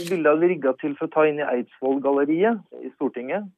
Bildet 0.00 0.30
hadde 0.32 0.48
rigga 0.48 0.72
til 0.80 0.94
for 0.96 1.08
å 1.08 1.12
ta 1.12 1.26
inn 1.28 1.40
i 1.40 1.48
Eidsvoll-galleriet 1.48 2.62
i 2.80 2.92
Stortinget. 2.94 3.48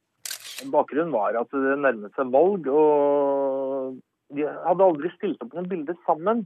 Bakgrunnen 0.71 1.13
var 1.13 1.35
at 1.39 1.51
det 1.51 1.77
nærmet 1.79 2.15
seg 2.17 2.31
valg, 2.31 2.67
og 2.67 3.99
de 4.35 4.45
hadde 4.49 4.85
aldri 4.85 5.11
stilt 5.13 5.41
opp 5.43 5.55
noen 5.55 5.69
bilder 5.71 5.97
sammen. 6.07 6.45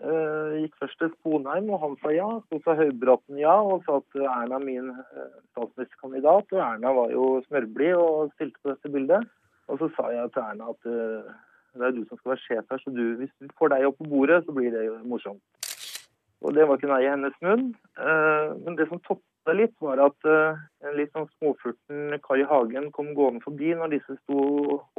Uh, 0.00 0.56
gikk 0.62 0.78
først 0.80 0.96
til 1.02 1.10
Sponheim, 1.18 1.66
og 1.74 1.82
han 1.82 1.96
sa 2.00 2.12
ja. 2.14 2.28
Så 2.48 2.60
sa 2.64 2.76
Høybråten 2.78 3.36
ja, 3.40 3.52
og 3.60 3.84
sa 3.84 3.98
at 4.00 4.16
Erna 4.22 4.56
er 4.56 4.64
min 4.64 4.88
uh, 4.96 5.36
statsministerkandidat. 5.52 6.54
Og 6.56 6.62
Erna 6.64 6.94
var 6.96 7.12
jo 7.12 7.26
smørblid 7.48 7.98
og 7.98 8.32
stilte 8.36 8.56
på 8.62 8.72
dette 8.72 8.92
bildet. 8.94 9.28
Og 9.68 9.82
så 9.82 9.90
sa 9.96 10.08
jeg 10.14 10.32
til 10.32 10.46
Erna 10.46 10.72
at 10.72 10.88
uh, 10.88 11.34
det 11.76 11.86
er 11.86 11.94
du 11.94 12.02
som 12.06 12.18
skal 12.18 12.32
være 12.32 12.44
sjef 12.46 12.72
her, 12.72 12.80
så 12.82 12.90
du, 12.90 13.04
hvis 13.20 13.34
vi 13.38 13.50
får 13.60 13.70
deg 13.70 13.84
opp 13.86 14.00
på 14.00 14.08
bordet, 14.10 14.40
så 14.42 14.54
blir 14.56 14.72
det 14.74 14.88
jo 14.88 14.96
morsomt. 15.06 15.42
Og 16.40 16.56
det 16.56 16.64
var 16.66 16.80
ikke 16.80 16.88
nei 16.90 17.04
i 17.04 17.10
hennes 17.12 17.36
munn. 17.44 17.68
men 18.64 18.78
det 18.78 18.88
som 18.88 18.98
toppet 19.04 19.29
det 19.48 19.56
litt, 19.56 19.74
var 19.80 20.00
at 20.04 20.28
uh, 20.28 20.58
en 20.84 20.96
litt 20.98 21.12
sånn 21.16 21.28
småfurten 21.38 22.18
Kai 22.24 22.42
Hagen 22.48 22.90
kom 22.96 23.14
gående 23.16 23.42
forbi 23.44 23.72
når 23.76 23.94
disse 23.96 24.16
sto 24.20 24.42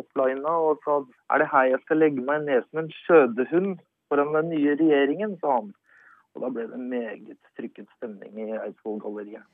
opplina 0.01 0.55
og 0.65 0.81
sa 0.85 0.97
er 1.33 1.43
det 1.43 1.49
her 1.51 1.69
jeg 1.73 1.83
skal 1.85 2.01
legge 2.01 2.25
meg 2.25 2.47
ned 2.47 2.65
som 2.69 2.81
en 2.83 2.91
skjødehund 3.03 3.83
foran 4.11 4.33
den 4.35 4.51
nye 4.51 4.75
regjeringen, 4.79 5.37
sa 5.39 5.59
han. 5.59 5.71
Og 6.35 6.45
da 6.45 6.51
ble 6.51 6.67
det 6.71 6.79
meget 6.79 7.51
trykket 7.59 7.87
stemning 7.97 8.39
i 8.39 8.49
Eidsvoll-galleriet. 8.57 9.45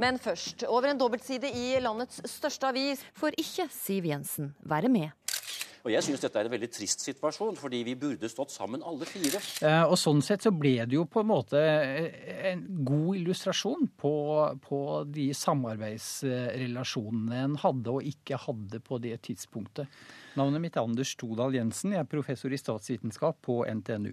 Men 0.00 0.18
først, 0.22 0.64
over 0.68 0.90
en 0.90 0.98
dobbeltside 1.00 1.50
i 1.52 1.80
landets 1.82 2.22
største 2.30 2.68
avis 2.70 3.02
får 3.18 3.36
ikke 3.40 3.66
Siv 3.74 4.06
Jensen 4.08 4.54
være 4.64 4.88
med. 4.92 5.10
Og 5.80 5.88
Jeg 5.94 6.04
syns 6.04 6.20
dette 6.20 6.36
er 6.36 6.44
en 6.48 6.52
veldig 6.52 6.68
trist 6.72 7.00
situasjon, 7.06 7.56
fordi 7.56 7.84
vi 7.86 7.94
burde 7.98 8.28
stått 8.28 8.50
sammen 8.52 8.82
alle 8.84 9.04
fire. 9.08 9.40
Eh, 9.64 9.84
og 9.86 9.98
Sånn 10.00 10.22
sett 10.24 10.42
så 10.44 10.50
ble 10.52 10.84
det 10.84 10.94
jo 10.98 11.04
på 11.08 11.20
en 11.22 11.30
måte 11.30 11.58
eh, 11.60 12.10
en 12.52 12.60
god 12.84 13.16
illustrasjon 13.20 13.88
på, 14.00 14.14
på 14.64 15.04
de 15.08 15.34
samarbeidsrelasjonene 15.36 17.36
en 17.46 17.56
hadde 17.64 17.88
og 17.94 18.02
ikke 18.12 18.36
hadde 18.44 18.78
på 18.84 18.94
det 19.02 19.16
tidspunktet. 19.28 19.86
Navnet 20.38 20.62
mitt 20.62 20.76
er 20.76 20.84
Anders 20.84 21.12
Todal 21.18 21.54
Jensen. 21.56 21.92
Jeg 21.96 22.02
er 22.04 22.10
professor 22.10 22.50
i 22.52 22.58
statsvitenskap 22.60 23.36
på 23.46 23.54
NTNU. 23.66 24.12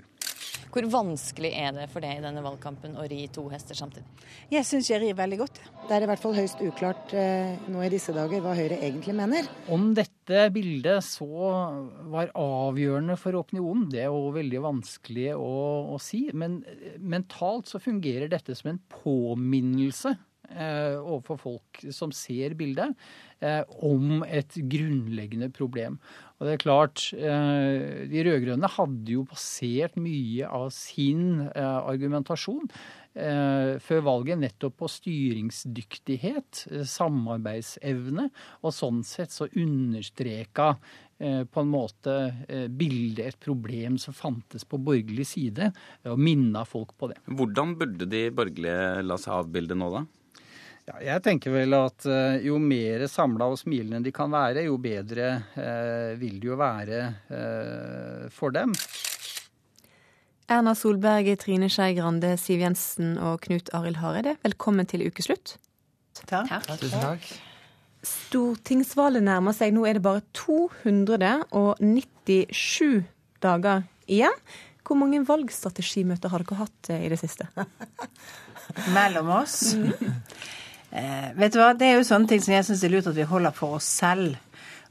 Hvor 0.74 0.88
vanskelig 0.92 1.52
er 1.58 1.74
det 1.76 1.88
for 1.92 2.04
deg 2.04 2.20
i 2.20 2.24
denne 2.24 2.44
valgkampen 2.46 2.98
å 3.00 3.06
ri 3.10 3.24
to 3.34 3.48
hester 3.52 3.78
samtidig? 3.78 4.06
Jeg 4.52 4.68
syns 4.68 4.90
jeg 4.92 5.02
rir 5.02 5.18
veldig 5.18 5.40
godt. 5.42 5.62
Det 5.88 5.96
er 5.96 6.06
i 6.06 6.10
hvert 6.12 6.22
fall 6.22 6.36
høyst 6.38 6.62
uklart 6.66 7.16
eh, 7.18 7.56
nå 7.72 7.82
i 7.86 7.92
disse 7.94 8.14
dager 8.16 8.44
hva 8.44 8.56
Høyre 8.58 8.80
egentlig 8.84 9.16
mener. 9.18 9.48
Om 9.74 9.90
dette 9.98 10.48
bildet 10.54 11.06
så 11.08 11.28
var 12.12 12.34
avgjørende 12.38 13.18
for 13.20 13.40
opinionen, 13.40 13.88
det 13.94 14.04
er 14.04 14.12
jo 14.12 14.34
veldig 14.36 14.64
vanskelig 14.68 15.32
å, 15.38 15.52
å 15.96 16.00
si. 16.04 16.28
Men 16.38 16.62
eh, 16.68 16.98
mentalt 17.00 17.72
så 17.72 17.82
fungerer 17.82 18.30
dette 18.32 18.56
som 18.58 18.74
en 18.74 18.82
påminnelse 19.02 20.18
overfor 20.48 21.40
folk 21.42 21.82
som 21.92 22.14
ser 22.16 22.56
bildet, 22.60 22.96
eh, 23.40 23.64
om 23.84 24.24
et 24.24 24.56
grunnleggende 24.56 25.50
problem. 25.54 26.00
Og 26.38 26.46
det 26.46 26.54
er 26.54 26.62
klart, 26.62 27.08
eh, 27.18 28.06
De 28.10 28.24
rød-grønne 28.26 28.70
hadde 28.70 29.16
jo 29.16 29.26
basert 29.26 29.98
mye 29.98 30.46
av 30.46 30.70
sin 30.76 31.48
eh, 31.48 31.80
argumentasjon 31.82 32.68
eh, 33.18 33.78
før 33.82 34.04
valget 34.06 34.42
nettopp 34.44 34.78
på 34.84 34.92
styringsdyktighet, 34.94 36.68
samarbeidsevne, 36.86 38.30
og 38.62 38.76
sånn 38.76 39.02
sett 39.08 39.34
så 39.34 39.50
understreka 39.50 40.76
på 41.18 41.62
en 41.64 41.70
måte 41.74 42.12
bildet 42.78 43.24
et 43.26 43.38
problem 43.42 43.96
som 43.98 44.14
fantes 44.14 44.62
på 44.70 44.78
borgerlig 44.78 45.24
side, 45.26 45.72
og 46.06 46.22
minna 46.22 46.62
folk 46.62 46.92
på 46.94 47.10
det. 47.10 47.18
Hvordan 47.26 47.74
burde 47.80 48.06
de 48.06 48.28
borgerlige 48.30 49.02
la 49.02 49.18
seg 49.18 49.40
avbilde 49.40 49.80
nå, 49.82 49.88
da? 49.96 50.04
Ja, 50.88 51.02
jeg 51.04 51.20
tenker 51.26 51.52
vel 51.52 51.74
at 51.76 52.06
uh, 52.08 52.38
jo 52.40 52.56
mer 52.64 53.02
samla 53.12 53.50
og 53.52 53.58
smilende 53.60 54.00
de 54.06 54.12
kan 54.16 54.32
være, 54.32 54.62
jo 54.70 54.78
bedre 54.80 55.44
eh, 55.60 56.16
vil 56.16 56.40
det 56.40 56.48
jo 56.48 56.56
være 56.56 57.28
eh, 57.28 58.32
for 58.32 58.56
dem. 58.56 58.72
Erna 60.48 60.72
Solberg, 60.80 61.28
Trine 61.42 61.68
Skei 61.68 61.92
Grande, 61.98 62.38
Siv 62.40 62.62
Jensen 62.64 63.18
og 63.20 63.42
Knut 63.44 63.68
Arild 63.76 64.00
Hareide, 64.00 64.40
velkommen 64.46 64.88
til 64.88 65.04
ukeslutt. 65.10 65.58
Takk. 66.22 66.48
takk. 66.48 66.80
Tusen 66.80 67.04
takk. 67.04 67.20
Stortingsvalget 68.08 69.24
nærmer 69.28 69.52
seg. 69.58 69.74
Nå 69.76 69.84
er 69.90 69.94
det 69.98 70.04
bare 70.06 70.22
297 70.40 73.04
dager 73.44 73.84
igjen. 74.08 74.40
Hvor 74.88 74.96
mange 75.02 75.20
valgstrategimøter 75.28 76.32
har 76.32 76.40
dere 76.48 76.62
hatt 76.62 76.84
i 76.96 77.12
det 77.12 77.20
siste? 77.20 77.44
Mellom 78.96 79.28
oss? 79.42 79.76
Mm. 79.76 79.92
Eh, 80.92 81.30
vet 81.36 81.54
du 81.54 81.60
hva, 81.60 81.74
Det 81.78 81.88
er 81.88 81.98
jo 81.98 82.08
sånne 82.08 82.30
ting 82.32 82.44
som 82.44 82.54
jeg 82.56 82.68
syns 82.68 82.84
er 82.84 82.94
lurt 82.94 83.10
at 83.10 83.18
vi 83.18 83.28
holder 83.28 83.56
for 83.56 83.78
oss 83.80 83.88
selv. 84.00 84.38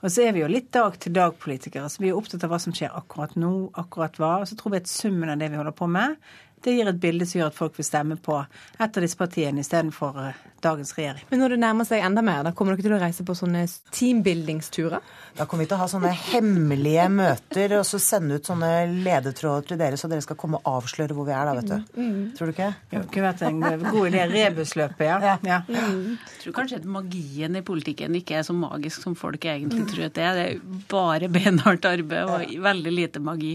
Og 0.05 0.13
så 0.13 0.27
er 0.27 0.35
vi 0.37 0.43
jo 0.43 0.51
litt 0.51 0.69
dag-til-dag-politikere, 0.77 1.89
så 1.89 2.03
vi 2.03 2.11
er 2.11 2.19
opptatt 2.19 2.45
av 2.45 2.53
hva 2.53 2.59
som 2.61 2.75
skjer 2.77 2.93
akkurat 2.95 3.33
nå, 3.41 3.71
akkurat 3.81 4.19
hva. 4.21 4.33
Og 4.43 4.51
så 4.51 4.59
tror 4.59 4.75
vi 4.75 4.83
at 4.83 4.91
summen 4.93 5.33
av 5.33 5.41
det 5.41 5.49
vi 5.51 5.59
holder 5.59 5.75
på 5.77 5.89
med, 5.91 6.19
Det 6.64 6.75
gir 6.75 6.88
et 6.88 7.01
bilde 7.01 7.27
som 7.29 7.40
gjør 7.40 7.53
at 7.53 7.57
folk 7.57 7.77
vil 7.79 7.87
stemme 7.87 8.16
på 8.19 8.37
et 8.40 8.87
av 8.87 9.05
disse 9.05 9.19
partiene 9.19 9.62
istedenfor 9.62 10.16
uh, 10.19 10.38
dagens 10.64 10.92
regjering. 10.97 11.27
Men 11.31 11.42
når 11.42 11.55
det 11.55 11.59
nærmer 11.62 11.87
seg 11.88 12.03
enda 12.05 12.25
mer, 12.25 12.42
da 12.47 12.53
kommer 12.57 12.75
dere 12.75 12.87
til 12.88 12.97
å 12.97 13.01
reise 13.01 13.27
på 13.27 13.37
sånne 13.38 13.64
teambuildingsturer? 13.95 15.05
Da 15.37 15.47
kommer 15.47 15.66
vi 15.66 15.71
til 15.71 15.77
å 15.77 15.83
ha 15.83 15.88
sånne 15.90 16.12
hemmelige 16.16 17.07
møter 17.12 17.77
og 17.79 17.85
så 17.87 18.01
sende 18.03 18.38
ut 18.38 18.49
sånne 18.49 18.71
ledetråder 19.05 19.69
til 19.69 19.81
dere, 19.81 20.01
så 20.01 20.11
dere 20.11 20.25
skal 20.25 20.38
komme 20.40 20.61
og 20.62 20.81
avsløre 20.81 21.16
hvor 21.16 21.29
vi 21.29 21.35
er, 21.37 21.51
da, 21.51 21.55
vet 21.59 21.71
du. 21.71 22.01
Mm. 22.01 22.23
Tror 22.38 22.51
du 22.51 22.55
ikke? 22.55 22.71
Det 22.92 23.03
kunne 23.12 23.29
vært 23.29 23.45
en 23.47 23.61
god 23.85 24.09
idé. 24.11 24.25
Rebusløpet, 24.33 25.07
ja. 25.07 25.37
ja. 25.47 25.61
Mm. 25.69 26.16
Jeg 26.16 26.42
tror 26.42 26.57
kanskje 26.57 26.81
at 26.81 26.88
magien 26.97 27.61
i 27.61 27.64
politikken 27.66 28.16
ikke 28.19 28.40
er 28.40 28.47
så 28.49 28.57
magisk 28.57 29.05
som 29.05 29.16
folk 29.19 29.45
egentlig 29.45 29.87
tror 29.92 30.09
at 30.09 30.16
det 30.16 30.25
er. 30.25 30.40
Det 30.40 30.47
er 30.57 30.83
bare 30.90 31.31
beinhardt 31.33 31.87
arbeid 31.88 32.33
og 32.33 32.57
veldig 32.66 32.95
lite 32.95 33.23
magi. 33.23 33.55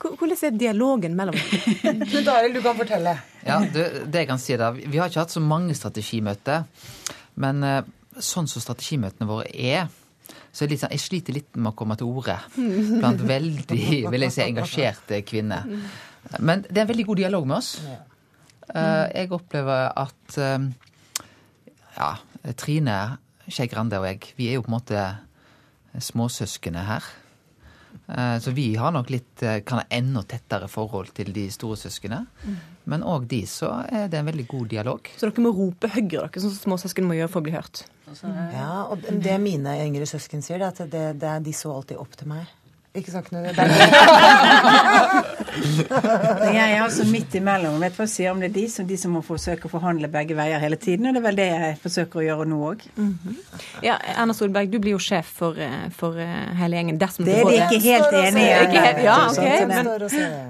Hvordan 0.00 0.36
er 0.48 0.58
dialogen 0.58 1.16
mellom 1.18 1.36
Knut 1.38 2.28
Arild, 2.38 2.58
du 2.58 2.62
kan 2.64 2.76
fortelle. 2.78 3.14
Ja, 3.46 3.60
det, 3.62 3.84
det 4.12 4.24
jeg 4.24 4.28
kan 4.30 4.40
si 4.42 4.56
da, 4.60 4.72
Vi 4.76 4.98
har 4.98 5.10
ikke 5.10 5.24
hatt 5.24 5.34
så 5.34 5.42
mange 5.44 5.76
strategimøter. 5.76 6.66
Men 7.38 7.62
eh, 7.66 7.80
sånn 8.18 8.48
som 8.50 8.62
strategimøtene 8.62 9.28
våre 9.28 9.48
er, 9.52 9.88
så 10.52 10.66
jeg, 10.66 10.80
sånn, 10.80 10.92
jeg, 10.94 11.02
sliter 11.04 11.36
litt 11.36 11.56
med 11.56 11.70
å 11.72 11.76
komme 11.78 11.96
til 11.98 12.08
orde 12.08 12.34
blant 12.56 13.20
veldig 13.22 13.78
vil 14.10 14.26
jeg 14.26 14.34
si, 14.34 14.42
engasjerte 14.44 15.22
kvinner. 15.26 15.68
Men 16.38 16.64
det 16.66 16.76
er 16.76 16.84
en 16.84 16.90
veldig 16.90 17.06
god 17.08 17.20
dialog 17.22 17.46
med 17.48 17.58
oss. 17.60 17.70
Eh, 18.68 19.06
jeg 19.14 19.32
opplever 19.32 19.92
at 19.92 20.38
eh, 20.42 20.66
ja, 21.96 22.10
Trine 22.58 22.98
Skei 23.48 23.68
Grande 23.70 24.00
og 24.00 24.08
jeg, 24.08 24.34
vi 24.36 24.50
er 24.50 24.58
jo 24.58 24.66
på 24.66 24.72
en 24.72 24.76
måte 24.76 25.06
småsøskene 26.04 26.84
her. 26.84 27.06
Eh, 28.08 28.38
så 28.40 28.54
vi 28.56 28.70
har 28.80 28.94
nok 28.94 29.10
litt 29.12 29.44
kan 29.68 29.82
ha 29.82 29.84
enda 29.92 30.24
tettere 30.28 30.68
forhold 30.70 31.12
til 31.16 31.32
de 31.36 31.48
store 31.52 31.76
søskene. 31.80 32.24
Men 32.88 33.04
òg 33.04 33.26
de 33.28 33.42
så 33.48 33.70
er 33.92 34.08
det 34.08 34.22
en 34.22 34.30
veldig 34.30 34.46
god 34.48 34.68
dialog. 34.72 35.10
Så 35.16 35.28
dere 35.28 35.44
må 35.44 35.52
rope 35.52 35.90
høyere, 35.92 36.30
dere, 36.30 36.40
sånn 36.40 36.54
som 36.54 36.72
småsøsken 36.72 37.08
må 37.08 37.18
gjøre 37.18 37.32
for 37.32 37.42
å 37.42 37.48
bli 37.48 37.56
hørt? 37.56 37.84
Ja, 38.54 38.86
og 38.88 39.04
det 39.04 39.34
mine 39.42 39.74
yngre 39.84 40.08
søsken 40.08 40.40
sier, 40.40 40.62
det 40.62 40.70
er 40.70 40.72
at 40.72 40.94
det, 40.94 41.04
det 41.20 41.28
er 41.28 41.44
de 41.44 41.52
så 41.52 41.74
alltid 41.74 42.00
opp 42.00 42.16
til 42.16 42.30
meg. 42.32 42.48
Ikke 42.96 43.12
sant, 43.12 43.28
Knut? 43.28 43.44
jeg 46.58 46.64
er 46.64 46.82
altså 46.82 47.06
midt 47.08 47.34
imellom. 47.38 47.78
Vet 47.82 47.94
du 47.94 48.00
hva 48.00 48.06
jeg 48.06 48.12
sier 48.12 48.32
om 48.32 48.42
det 48.42 48.50
er 48.50 48.54
de 48.56 48.64
som, 48.72 48.86
de 48.88 48.98
som 49.00 49.14
må 49.16 49.22
forsøke 49.24 49.68
å 49.68 49.72
forhandle 49.72 50.10
begge 50.12 50.36
veier 50.38 50.60
hele 50.62 50.78
tiden? 50.80 51.08
Og 51.08 51.16
det 51.16 51.22
er 51.22 51.26
vel 51.26 51.38
det 51.38 51.48
jeg 51.48 51.78
forsøker 51.82 52.22
å 52.22 52.24
gjøre 52.26 52.46
nå 52.50 52.58
òg. 52.70 52.84
Mm 52.96 53.18
-hmm. 53.22 53.36
Ja, 53.82 53.98
Erna 54.16 54.34
Solberg, 54.34 54.70
du 54.70 54.78
blir 54.78 54.92
jo 54.92 54.98
sjef 54.98 55.26
for, 55.40 55.58
eh, 55.58 55.88
for 55.90 56.18
eh, 56.18 56.54
hele 56.60 56.76
gjengen. 56.76 56.98
det 56.98 57.08
er 57.18 57.44
de 57.44 57.54
ikke 57.54 57.80
helt 57.80 58.12
enige 58.12 58.48
i. 58.48 59.04
Ja, 59.04 59.30
okay. 59.30 59.66
men, 59.66 59.86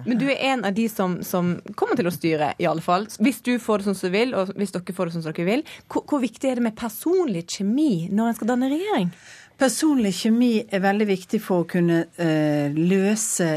men, 0.04 0.18
du 0.18 0.26
er 0.30 0.36
en 0.52 0.64
av 0.64 0.74
de 0.74 0.88
som, 0.88 1.22
som, 1.22 1.60
kommer 1.74 1.96
til 1.96 2.06
å 2.06 2.10
styre, 2.10 2.52
i 2.58 2.66
alle 2.66 2.80
fall. 2.80 3.06
Hvis 3.18 3.40
du 3.42 3.58
får 3.58 3.78
det 3.78 3.84
sånn 3.84 3.94
som 3.94 4.12
du 4.12 4.18
vil, 4.18 4.34
og 4.34 4.52
hvis 4.56 4.72
dere 4.72 4.94
får 4.94 5.04
det 5.04 5.12
sånn 5.12 5.22
som 5.22 5.32
dere 5.32 5.44
vil. 5.44 5.64
Hvor, 5.88 6.04
hvor 6.08 6.20
viktig 6.20 6.50
er 6.50 6.54
det 6.54 6.62
med 6.62 6.76
personlig 6.76 7.46
kjemi 7.46 8.08
når 8.10 8.28
en 8.28 8.34
skal 8.34 8.48
danne 8.48 8.70
regjering? 8.70 9.10
Personlig 9.58 10.12
kjemi 10.14 10.52
er 10.70 10.80
veldig 10.84 11.06
viktig 11.08 11.40
for 11.42 11.64
å 11.64 11.66
kunne 11.66 12.04
uh, 12.20 12.70
løse 12.70 13.48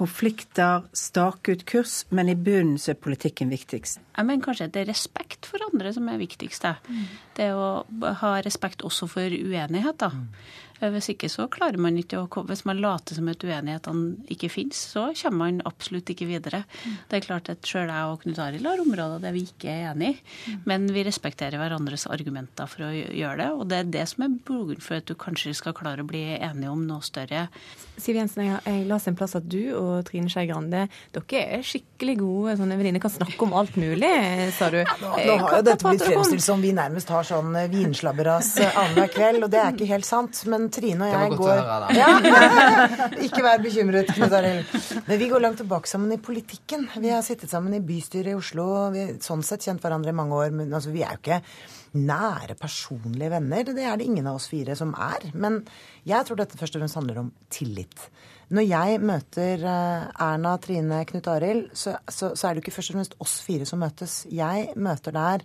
konflikter, 0.00 0.86
stake 0.96 1.52
ut 1.52 1.66
kurs, 1.68 2.04
men 2.14 2.30
i 2.32 2.36
bunnen 2.38 2.78
så 2.80 2.94
er 2.94 3.00
politikken 3.02 3.52
viktigst. 3.52 4.00
Jeg 4.16 4.28
mener 4.28 4.44
kanskje 4.44 4.70
at 4.70 4.74
det 4.76 4.84
er 4.84 4.90
respekt 4.92 5.48
for 5.50 5.62
andre 5.68 5.92
som 5.96 6.08
er 6.08 6.20
viktigst. 6.20 6.64
Mm. 6.88 7.04
Det 7.36 7.50
å 7.52 7.68
ha 8.22 8.32
respekt 8.44 8.84
også 8.86 9.08
for 9.10 9.36
uenigheter. 9.36 10.16
Mm. 10.16 10.26
Hvis 10.80 11.10
ikke 11.12 11.28
så 11.28 11.44
klarer 11.52 11.80
man 11.80 11.98
ikke 12.00 12.22
å 12.22 12.44
Hvis 12.48 12.64
man 12.64 12.80
later 12.80 13.16
som 13.16 13.28
at 13.28 13.44
uenighetene 13.44 14.30
ikke 14.32 14.48
finnes, 14.52 14.80
så 14.94 15.10
kommer 15.22 15.50
man 15.50 15.60
absolutt 15.68 16.08
ikke 16.12 16.28
videre. 16.30 16.62
Mm. 16.84 16.96
Det 17.10 17.18
er 17.18 17.26
klart 17.26 17.50
at 17.52 17.66
sjøl 17.68 17.90
jeg 17.90 18.12
og 18.12 18.22
Knut 18.22 18.40
Arild 18.40 18.68
har 18.68 18.80
områder 18.80 19.20
der 19.22 19.34
vi 19.36 19.44
ikke 19.48 19.68
er 19.70 19.90
enige, 19.90 20.20
mm. 20.46 20.62
men 20.68 20.86
vi 20.94 21.04
respekterer 21.06 21.60
hverandres 21.60 22.06
argumenter 22.10 22.70
for 22.70 22.88
å 22.88 22.90
gjøre 22.92 23.36
det. 23.42 23.48
Og 23.52 23.68
det 23.70 23.80
er 23.80 23.92
det 23.98 24.06
som 24.10 24.24
er 24.24 24.38
grunnen 24.46 24.80
for 24.84 25.00
at 25.00 25.08
du 25.08 25.14
kanskje 25.20 25.54
skal 25.58 25.76
klare 25.76 26.04
å 26.04 26.08
bli 26.08 26.22
enige 26.38 26.72
om 26.72 26.86
noe 26.88 27.04
større. 27.04 27.46
Siv 28.00 28.16
Jensen, 28.16 28.46
jeg, 28.46 28.62
jeg 28.64 28.88
leste 28.88 29.12
en 29.12 29.18
plass 29.20 29.36
at 29.36 29.48
du 29.50 29.60
og 29.76 30.06
Trine 30.08 30.32
Skei 30.32 30.46
Grande 30.48 30.86
dere 31.12 31.44
er 31.58 31.66
skikkelig 31.66 32.16
gode 32.20 32.56
sånne 32.60 32.78
venninner. 32.80 33.02
Kan 33.02 33.12
snakke 33.12 33.44
om 33.44 33.54
alt 33.58 33.76
mulig, 33.80 34.10
sa 34.56 34.70
du. 34.72 34.80
Ja, 34.80 34.96
nå, 35.02 35.12
nå 35.28 35.36
har 35.44 35.58
jo 35.58 35.66
dette 35.68 35.84
blitt 35.84 36.06
fremstilt 36.06 36.44
som 36.44 36.64
vi 36.64 36.72
nærmest 36.76 37.12
har 37.12 37.26
sånn 37.26 37.52
vinslabberas 37.72 38.54
annenhver 38.70 39.12
kveld, 39.12 39.44
og 39.44 39.52
det 39.52 39.60
er 39.60 39.76
ikke 39.76 39.90
helt 39.90 40.08
sant. 40.08 40.42
men 40.50 40.69
Trine 40.74 41.06
og 41.06 41.12
jeg 41.14 41.38
går 41.40 41.60
ja. 42.00 42.10
Ikke 43.26 43.42
vær 43.44 43.62
bekymret, 43.64 44.12
Knut 44.14 44.36
Arild. 44.38 44.78
Men 45.08 45.20
vi 45.20 45.28
går 45.32 45.44
langt 45.44 45.60
tilbake 45.62 45.90
sammen 45.90 46.14
i 46.14 46.20
politikken. 46.22 46.88
Vi 46.96 47.12
har 47.12 47.22
sittet 47.26 47.52
sammen 47.52 47.74
i 47.76 47.82
bystyret 47.84 48.32
i 48.32 48.38
Oslo. 48.38 48.66
Vi 48.94 49.04
har 49.04 49.12
sånn 49.24 49.44
sett 49.46 49.66
kjent 49.66 49.82
hverandre 49.84 50.14
i 50.14 50.16
mange 50.16 50.38
år. 50.38 50.54
Men 50.54 50.72
altså, 50.72 50.94
vi 50.94 51.04
er 51.04 51.16
jo 51.16 51.22
ikke 51.22 51.42
nære 52.00 52.56
personlige 52.60 53.32
venner. 53.32 53.66
Det 53.66 53.84
er 53.84 53.98
det 53.98 54.06
ingen 54.06 54.28
av 54.30 54.38
oss 54.38 54.50
fire 54.50 54.76
som 54.78 54.94
er. 54.94 55.30
Men 55.34 55.62
jeg 56.08 56.26
tror 56.26 56.38
dette 56.40 56.58
først 56.60 56.76
og 56.76 56.84
fremst 56.84 57.00
handler 57.00 57.24
om 57.24 57.32
tillit. 57.52 58.10
Når 58.50 58.66
jeg 58.66 59.02
møter 59.06 59.62
eh, 59.62 60.06
Erna, 60.26 60.56
Trine, 60.62 61.04
Knut 61.06 61.28
Arild, 61.30 61.68
så, 61.70 61.94
så, 62.10 62.32
så, 62.34 62.48
er 62.48 62.54
det 62.54 62.60
jo 62.60 62.66
ikke 62.66 62.74
først 62.80 62.90
og 62.90 62.98
fremst 62.98 63.14
oss 63.22 63.36
fire 63.46 63.68
som 63.68 63.78
møtes. 63.82 64.24
Jeg 64.26 64.72
møter 64.74 65.14
der 65.14 65.44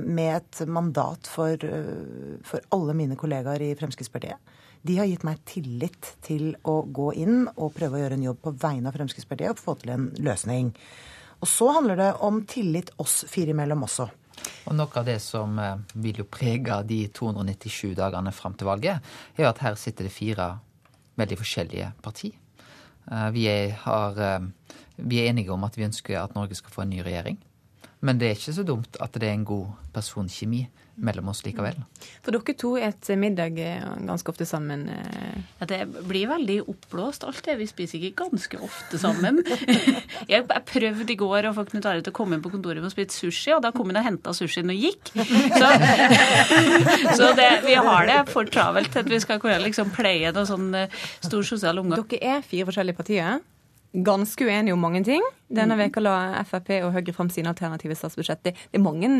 med 0.00 0.36
et 0.36 0.60
mandat 0.68 1.28
for, 1.28 1.52
eh, 1.52 2.36
for 2.46 2.60
alle 2.72 2.94
mine 2.96 3.16
kollegaer 3.18 3.62
i 3.62 3.74
Fremskrittspartiet. 3.78 4.54
De 4.86 4.98
har 4.98 5.08
gitt 5.08 5.24
meg 5.26 5.40
tillit 5.48 6.12
til 6.22 6.54
å 6.64 6.78
gå 6.86 7.10
inn 7.18 7.48
og 7.56 7.74
prøve 7.74 7.98
å 7.98 8.02
gjøre 8.04 8.18
en 8.18 8.28
jobb 8.28 8.42
på 8.44 8.54
vegne 8.62 8.90
av 8.90 8.94
Fremskrittspartiet 8.94 9.56
og 9.56 9.62
få 9.62 9.74
til 9.80 9.94
en 9.96 10.06
løsning. 10.22 10.70
Og 11.42 11.48
så 11.50 11.72
handler 11.74 11.98
det 12.00 12.12
om 12.24 12.44
tillit 12.48 12.92
oss 13.02 13.24
fire 13.28 13.52
imellom 13.52 13.84
også. 13.86 14.08
Og 14.66 14.76
Noe 14.76 15.00
av 15.00 15.06
det 15.08 15.18
som 15.24 15.58
eh, 15.58 15.76
vil 15.94 16.22
jo 16.22 16.28
prege 16.30 16.78
de 16.88 17.00
297 17.14 17.96
dagene 17.98 18.32
fram 18.34 18.54
til 18.54 18.68
valget, 18.70 19.14
er 19.36 19.50
at 19.50 19.62
her 19.64 19.78
sitter 19.80 20.06
det 20.06 20.14
fire 20.14 20.50
veldig 21.16 21.38
forskjellige 21.40 21.92
parti. 22.04 22.32
Eh, 23.10 23.28
vi 23.34 23.46
er, 23.50 23.76
har, 23.84 24.18
eh, 24.20 24.74
vi 24.96 25.20
er 25.22 25.30
enige 25.32 25.54
om 25.54 25.64
at 25.66 25.76
vi 25.78 25.86
ønsker 25.88 26.20
at 26.20 26.36
Norge 26.36 26.58
skal 26.58 26.74
få 26.74 26.84
en 26.84 26.94
ny 26.94 27.02
regjering. 27.06 27.40
Men 28.06 28.20
det 28.20 28.30
er 28.30 28.38
ikke 28.38 28.56
så 28.56 28.66
dumt 28.66 28.98
at 29.02 29.16
det 29.18 29.28
er 29.28 29.34
en 29.36 29.46
god 29.46 29.70
personkjemi 29.94 30.66
mellom 30.96 31.28
oss 31.28 31.42
likevel. 31.44 31.76
For 32.24 32.32
dere 32.32 32.54
to 32.56 32.70
et 32.80 33.08
middag 33.20 33.58
eh, 33.60 33.82
ganske 34.08 34.32
ofte 34.32 34.46
sammen? 34.48 34.86
Eh. 34.88 35.34
Ja, 35.60 35.68
det 35.68 35.80
blir 36.08 36.30
veldig 36.30 36.56
oppblåst 36.72 37.26
alt 37.28 37.42
det. 37.44 37.58
Vi 37.60 37.66
spiser 37.68 38.00
ikke 38.00 38.24
ganske 38.24 38.60
ofte 38.64 39.00
sammen. 39.00 39.42
Jeg 40.32 40.46
prøvde 40.70 41.12
i 41.12 41.18
går 41.20 41.50
å 41.50 41.52
få 41.56 41.66
Knut 41.68 41.88
Arild 41.90 42.06
til 42.06 42.14
å 42.14 42.16
komme 42.16 42.38
inn 42.38 42.44
på 42.44 42.52
kontoret 42.54 42.84
og 42.84 42.94
spise 42.94 43.26
sushi, 43.26 43.52
og 43.56 43.60
da 43.66 43.74
kom 43.76 43.92
han 43.92 44.00
og 44.00 44.08
henta 44.08 44.32
sushien 44.36 44.72
og 44.72 44.86
gikk. 44.86 45.12
Så, 45.12 45.72
så 47.18 47.32
det, 47.36 47.50
vi 47.66 47.76
har 47.76 48.08
det 48.08 48.22
for 48.32 48.48
travelt 48.48 48.94
til 48.94 49.04
at 49.04 49.12
vi 49.12 49.20
skal 49.24 49.42
kunne 49.42 49.60
liksom 49.66 49.92
pleie 49.96 50.32
noe 50.32 50.48
sånn 50.48 50.70
stor 51.20 51.44
sosial 51.44 51.82
omgang. 51.82 52.06
Dere 52.08 52.38
er 52.38 52.48
fire 52.48 52.70
forskjellige 52.70 53.02
partier 53.02 53.44
ganske 53.92 54.44
uenige 54.44 54.74
om 54.74 54.80
mange 54.82 55.02
ting. 55.04 55.22
Denne 55.48 55.76
veka 55.78 56.02
la 56.02 56.16
Frp 56.46 56.72
og 56.82 56.94
Høyre 56.96 57.14
fram 57.14 57.30
sine 57.32 57.52
alternative 57.52 57.96
statsbudsjett. 57.96 58.42
Det 58.44 58.54
er 58.72 58.82
mange 58.82 59.10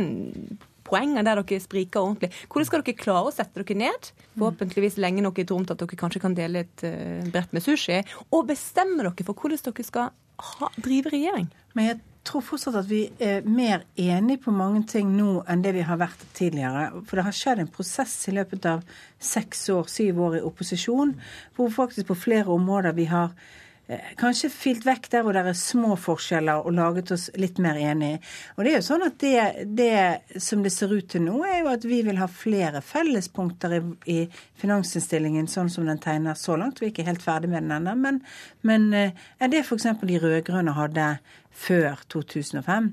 poenger 0.86 1.26
der 1.26 1.40
dere 1.40 1.62
spriker 1.62 2.02
ordentlig. 2.02 2.32
Hvordan 2.50 2.68
skal 2.68 2.84
dere 2.84 2.98
klare 2.98 3.30
å 3.30 3.34
sette 3.34 3.62
dere 3.62 3.78
ned, 3.78 4.10
forhåpentligvis 4.36 4.98
lenge 5.02 5.24
nok 5.24 5.40
i 5.42 5.46
tomt 5.48 5.72
at 5.72 5.80
dere 5.82 5.98
kanskje 5.98 6.22
kan 6.22 6.36
dele 6.36 6.66
et 6.66 6.84
uh, 6.86 7.24
brett 7.32 7.54
med 7.56 7.64
sushi, 7.64 8.02
og 8.30 8.50
bestemme 8.50 9.02
dere 9.02 9.26
for 9.26 9.34
hvordan 9.34 9.64
dere 9.70 9.86
skal 9.86 10.12
ha, 10.12 10.70
drive 10.76 11.14
regjering? 11.14 11.48
Men 11.74 11.90
jeg 11.90 12.00
tror 12.26 12.42
fortsatt 12.42 12.78
at 12.80 12.88
vi 12.90 13.04
er 13.22 13.44
mer 13.46 13.84
enige 13.94 14.42
på 14.46 14.54
mange 14.54 14.82
ting 14.90 15.12
nå 15.14 15.44
enn 15.46 15.62
det 15.62 15.76
vi 15.76 15.84
har 15.86 16.00
vært 16.00 16.24
tidligere. 16.34 16.88
For 17.06 17.18
det 17.18 17.26
har 17.28 17.36
skjedd 17.38 17.62
en 17.62 17.70
prosess 17.70 18.16
i 18.26 18.34
løpet 18.34 18.66
av 18.66 18.82
seks 19.22 19.68
år, 19.74 19.86
syv 19.90 20.18
år 20.26 20.40
i 20.40 20.46
opposisjon, 20.46 21.14
hvor 21.54 21.70
faktisk 21.74 22.10
på 22.10 22.18
flere 22.26 22.50
områder 22.50 22.98
vi 22.98 23.06
har 23.12 23.30
Eh, 23.30 23.75
kanskje 24.18 24.50
filt 24.50 24.86
vekk 24.86 25.06
der 25.12 25.22
hvor 25.22 25.36
det 25.36 25.44
er 25.46 25.58
små 25.58 25.94
forskjeller, 26.00 26.66
og 26.66 26.74
laget 26.74 27.12
oss 27.14 27.28
litt 27.38 27.60
mer 27.62 27.78
enige. 27.78 28.18
Og 28.56 28.64
det 28.64 28.72
er 28.72 28.80
jo 28.80 28.86
sånn 28.88 29.06
at 29.06 29.18
det, 29.22 29.44
det 29.78 30.40
som 30.42 30.64
det 30.64 30.72
ser 30.74 30.94
ut 30.94 31.06
til 31.12 31.22
nå, 31.26 31.38
er 31.46 31.60
jo 31.60 31.70
at 31.70 31.86
vi 31.86 32.00
vil 32.06 32.18
ha 32.18 32.26
flere 32.30 32.82
fellespunkter 32.82 33.78
i, 33.78 33.80
i 34.10 34.18
finansinnstillingen 34.58 35.46
sånn 35.50 35.70
som 35.72 35.86
den 35.86 36.02
tegner 36.02 36.38
så 36.38 36.58
langt. 36.58 36.82
Vi 36.82 36.88
er 36.88 36.94
ikke 36.94 37.06
helt 37.06 37.24
ferdig 37.24 37.52
med 37.52 37.62
den 37.62 37.76
ennå. 37.78 37.94
Men, 38.00 38.20
men 38.66 38.88
eh, 38.96 39.26
er 39.38 39.52
det 39.52 39.62
f.eks. 39.62 39.88
de 40.02 40.20
rød-grønne 40.22 40.74
hadde 40.76 41.12
før 41.56 42.02
2005? 42.12 42.90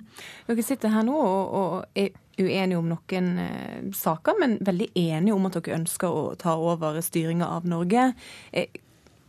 Dere 0.48 0.66
sitter 0.66 0.94
her 0.94 1.10
nå 1.10 1.18
og, 1.18 1.58
og 1.58 2.00
er 2.00 2.14
uenige 2.38 2.78
om 2.78 2.94
noen 2.94 3.34
eh, 3.42 3.84
saker, 3.98 4.38
men 4.38 4.58
veldig 4.62 4.92
enige 4.94 5.34
om 5.34 5.50
at 5.50 5.58
dere 5.58 5.82
ønsker 5.82 6.22
å 6.22 6.24
ta 6.38 6.54
over 6.62 7.02
styringa 7.02 7.50
av 7.58 7.66
Norge. 7.70 8.12
Eh, 8.54 8.82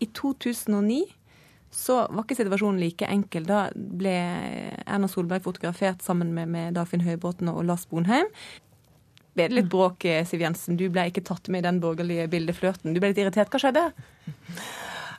I 0.05 0.12
2009 0.12 1.24
så 1.75 2.05
var 2.07 2.25
ikke 2.25 2.39
situasjonen 2.39 2.81
like 2.83 3.09
enkel. 3.11 3.47
Da 3.49 3.67
ble 3.75 4.15
Erna 4.85 5.11
Solberg 5.11 5.45
fotografert 5.45 6.05
sammen 6.07 6.31
med, 6.37 6.53
med 6.55 6.79
Dagfinn 6.79 7.05
Høybråten 7.05 7.51
og 7.53 7.65
Lars 7.69 7.89
Bonheim. 7.91 8.31
Ble 9.35 9.49
det 9.51 9.59
litt 9.59 9.71
bråk, 9.71 10.07
Siv 10.31 10.45
Jensen? 10.45 10.79
Du 10.79 10.87
ble 10.95 11.09
ikke 11.11 11.25
tatt 11.27 11.51
med 11.51 11.65
i 11.65 11.67
den 11.67 11.83
borgerlige 11.83 12.29
bildeflørten. 12.31 12.95
Du 12.95 13.03
ble 13.03 13.11
litt 13.11 13.19
irritert. 13.19 13.51
Hva 13.51 13.61
skjedde? 13.63 13.89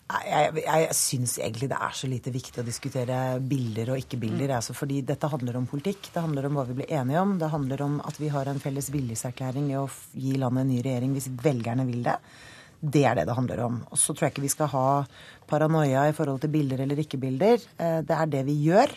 Jeg, 0.06 0.52
jeg, 0.62 0.63
jeg 0.70 0.96
syns 0.96 1.32
egentlig 1.41 1.68
det 1.72 1.78
er 1.82 1.94
så 1.98 2.08
lite 2.08 2.32
viktig 2.32 2.62
å 2.62 2.65
diskutere 2.65 3.20
bilder 3.41 3.91
og 3.91 4.02
ikke-bilder. 4.04 4.52
Mm. 4.54 4.58
Altså 4.60 4.76
fordi 4.78 5.02
dette 5.04 5.30
handler 5.32 5.58
om 5.60 5.65
politikk. 5.68 6.12
Det 6.13 6.22
handler 6.22 6.48
om 6.48 6.60
hva 6.60 6.65
vi 6.70 6.78
blir 6.80 6.94
enige 6.94 7.24
om. 7.26 7.36
Det 7.41 7.50
handler 7.52 7.84
om 7.88 7.98
at 8.06 8.20
vi 8.22 8.30
har 8.32 8.48
en 8.52 8.62
felles 8.62 8.91
viljeserklæring 8.94 9.72
i 9.74 9.80
å 9.82 9.88
gi 10.13 10.38
landet 10.39 10.63
en 10.63 10.72
ny 10.72 10.84
regjering 10.86 11.18
hvis 11.18 11.32
velgerne 11.44 11.88
vil 11.89 12.06
det. 12.06 12.20
Det 12.86 13.02
er 13.08 13.17
det 13.17 13.26
det 13.30 13.38
handler 13.38 13.63
om. 13.65 13.80
Og 13.89 13.98
så 13.98 14.13
tror 14.13 14.28
jeg 14.28 14.36
ikke 14.36 14.45
vi 14.45 14.54
skal 14.54 14.69
ha 14.74 14.88
paranoia 15.50 16.06
i 16.10 16.15
forhold 16.15 16.43
til 16.43 16.54
bilder 16.54 16.84
eller 16.86 17.02
ikke-bilder. 17.02 17.65
Eh, 17.78 18.00
det 18.06 18.17
er 18.17 18.32
det 18.32 18.45
vi 18.48 18.60
gjør 18.67 18.93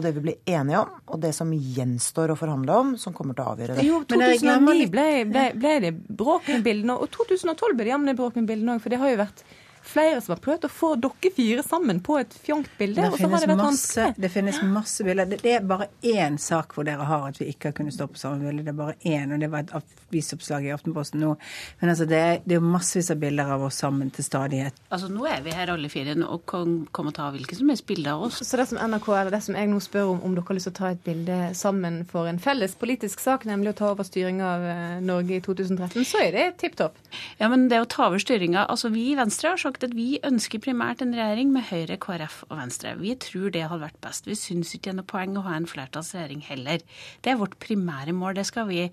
og 0.00 0.04
det 0.04 0.12
vi 0.16 0.22
blir 0.24 0.36
enige 0.48 0.80
om, 0.80 0.92
og 1.10 1.20
det 1.22 1.32
som 1.36 1.50
gjenstår 1.50 2.32
å 2.32 2.36
forhandle 2.38 2.76
om, 2.82 2.92
som 3.00 3.14
kommer 3.16 3.36
til 3.36 3.44
å 3.44 3.54
avgjøre 3.54 3.76
det. 3.76 3.86
Jo, 3.86 4.02
2009 4.08 4.86
ble, 4.92 5.08
ble, 5.28 5.46
ble 5.58 5.74
det 5.84 5.90
bråk 5.92 6.48
med 6.48 6.64
bildene, 6.66 6.96
og 6.96 7.10
2012 7.12 7.74
ble 7.74 7.88
det 7.88 7.92
jammen 7.92 8.18
bråk 8.18 8.38
med 8.38 8.48
bildene 8.48 8.76
òg, 8.76 8.84
for 8.84 8.92
det 8.92 9.00
har 9.02 9.12
jo 9.12 9.20
vært 9.20 9.42
flere 9.90 10.20
som 10.22 10.34
har 10.34 10.42
prøvd 10.44 10.66
å 10.68 10.72
få 10.72 10.92
dere 11.00 11.32
fire 11.36 11.64
sammen 11.66 12.00
på 12.04 12.18
et 12.20 12.34
fjongt 12.46 12.70
bilde. 12.78 13.02
Det, 13.02 13.20
finnes 13.20 13.44
det, 13.44 13.50
vært 13.50 13.62
masse, 13.62 14.08
det 14.16 14.32
finnes 14.32 14.60
masse 14.66 15.06
bilder. 15.06 15.30
Det, 15.30 15.40
det, 15.44 15.56
er 15.58 15.66
bare 15.66 15.90
én 16.06 16.38
sak 16.40 16.76
hvor 16.76 16.86
dere 16.88 17.06
har 17.08 17.30
at 17.30 17.40
vi 17.40 17.50
ikke 17.52 17.70
har 17.70 17.78
kunnet 17.78 17.96
stå 17.96 18.08
på 18.10 18.20
samme 18.20 18.44
bilde. 18.44 18.66
Det 18.66 18.74
er 18.74 18.78
bare 18.78 18.96
én, 19.02 19.34
og 19.34 19.42
det 19.42 19.50
var 19.52 19.66
et 19.66 19.74
avisoppslag 20.10 20.66
i 20.66 20.72
Aftenposten 20.74 21.22
nå. 21.22 21.34
Men 21.80 21.92
altså, 21.92 22.06
det, 22.10 22.22
det 22.44 22.56
er 22.56 22.60
jo 22.60 22.72
massevis 22.72 23.10
av 23.14 23.20
bilder 23.22 23.54
av 23.56 23.66
oss 23.68 23.80
sammen 23.82 24.10
til 24.14 24.26
stadighet. 24.26 24.78
Altså, 24.90 25.10
Nå 25.10 25.26
er 25.30 25.42
vi 25.44 25.54
her 25.54 25.72
alle 25.74 25.90
fire 25.92 26.16
og 26.26 26.44
kan 26.50 26.80
komme 26.94 27.12
og 27.12 27.16
ta 27.18 27.28
hvilket 27.34 27.60
som 27.60 27.70
helst 27.70 27.86
bilde 27.88 28.12
av 28.12 28.26
oss. 28.28 28.40
Så 28.46 28.58
det 28.58 28.68
som 28.70 28.80
NRK, 28.80 29.08
eller 29.16 29.34
det 29.34 29.42
som 29.46 29.58
jeg 29.58 29.70
nå 29.70 29.80
spør 29.82 30.14
om, 30.14 30.22
om 30.26 30.36
dere 30.36 30.46
har 30.48 30.58
lyst 30.58 30.70
til 30.70 30.74
å 30.74 30.80
ta 30.80 30.92
et 30.94 31.02
bilde 31.06 31.38
sammen 31.58 32.02
for 32.10 32.30
en 32.30 32.40
felles 32.42 32.74
politisk 32.78 33.22
sak, 33.22 33.46
nemlig 33.48 33.74
å 33.74 33.78
ta 33.80 33.90
over 33.94 34.06
styringa 34.06 34.48
av 34.50 34.66
eh, 34.70 34.96
Norge 35.04 35.38
i 35.38 35.44
2013, 35.44 36.06
så 36.08 36.24
er 36.24 36.34
det 36.36 36.46
tipp 36.62 36.78
topp. 36.80 36.98
Ja, 37.40 37.50
men 37.52 37.68
det 37.70 37.82
å 37.82 37.88
ta 37.90 38.08
over 38.08 38.20
styringa 38.22 38.66
Altså, 38.70 38.90
vi 38.92 39.10
i 39.12 39.16
Venstre 39.18 39.54
har 39.54 39.60
sagt 39.60 39.79
at 39.86 39.94
vi 39.96 40.18
ønsker 40.26 40.62
primært 40.62 41.02
en 41.04 41.14
regjering 41.16 41.52
med 41.54 41.66
Høyre, 41.68 41.96
KrF 42.00 42.42
og 42.48 42.56
Venstre. 42.58 42.94
Vi 43.00 43.14
tror 43.22 43.52
det 43.54 43.64
hadde 43.66 43.82
vært 43.84 44.00
best. 44.04 44.28
Vi 44.28 44.36
syns 44.38 44.74
ikke 44.76 44.90
det 44.90 44.92
er 44.94 44.98
noe 45.00 45.10
poeng 45.12 45.38
å 45.38 45.44
ha 45.46 45.56
en 45.58 45.68
flertallsregjering 45.70 46.44
heller. 46.48 46.84
Det 47.24 47.32
er 47.32 47.40
vårt 47.40 47.58
primære 47.62 48.14
mål. 48.16 48.36
Det 48.40 48.46
skal 48.48 48.68
vi, 48.70 48.84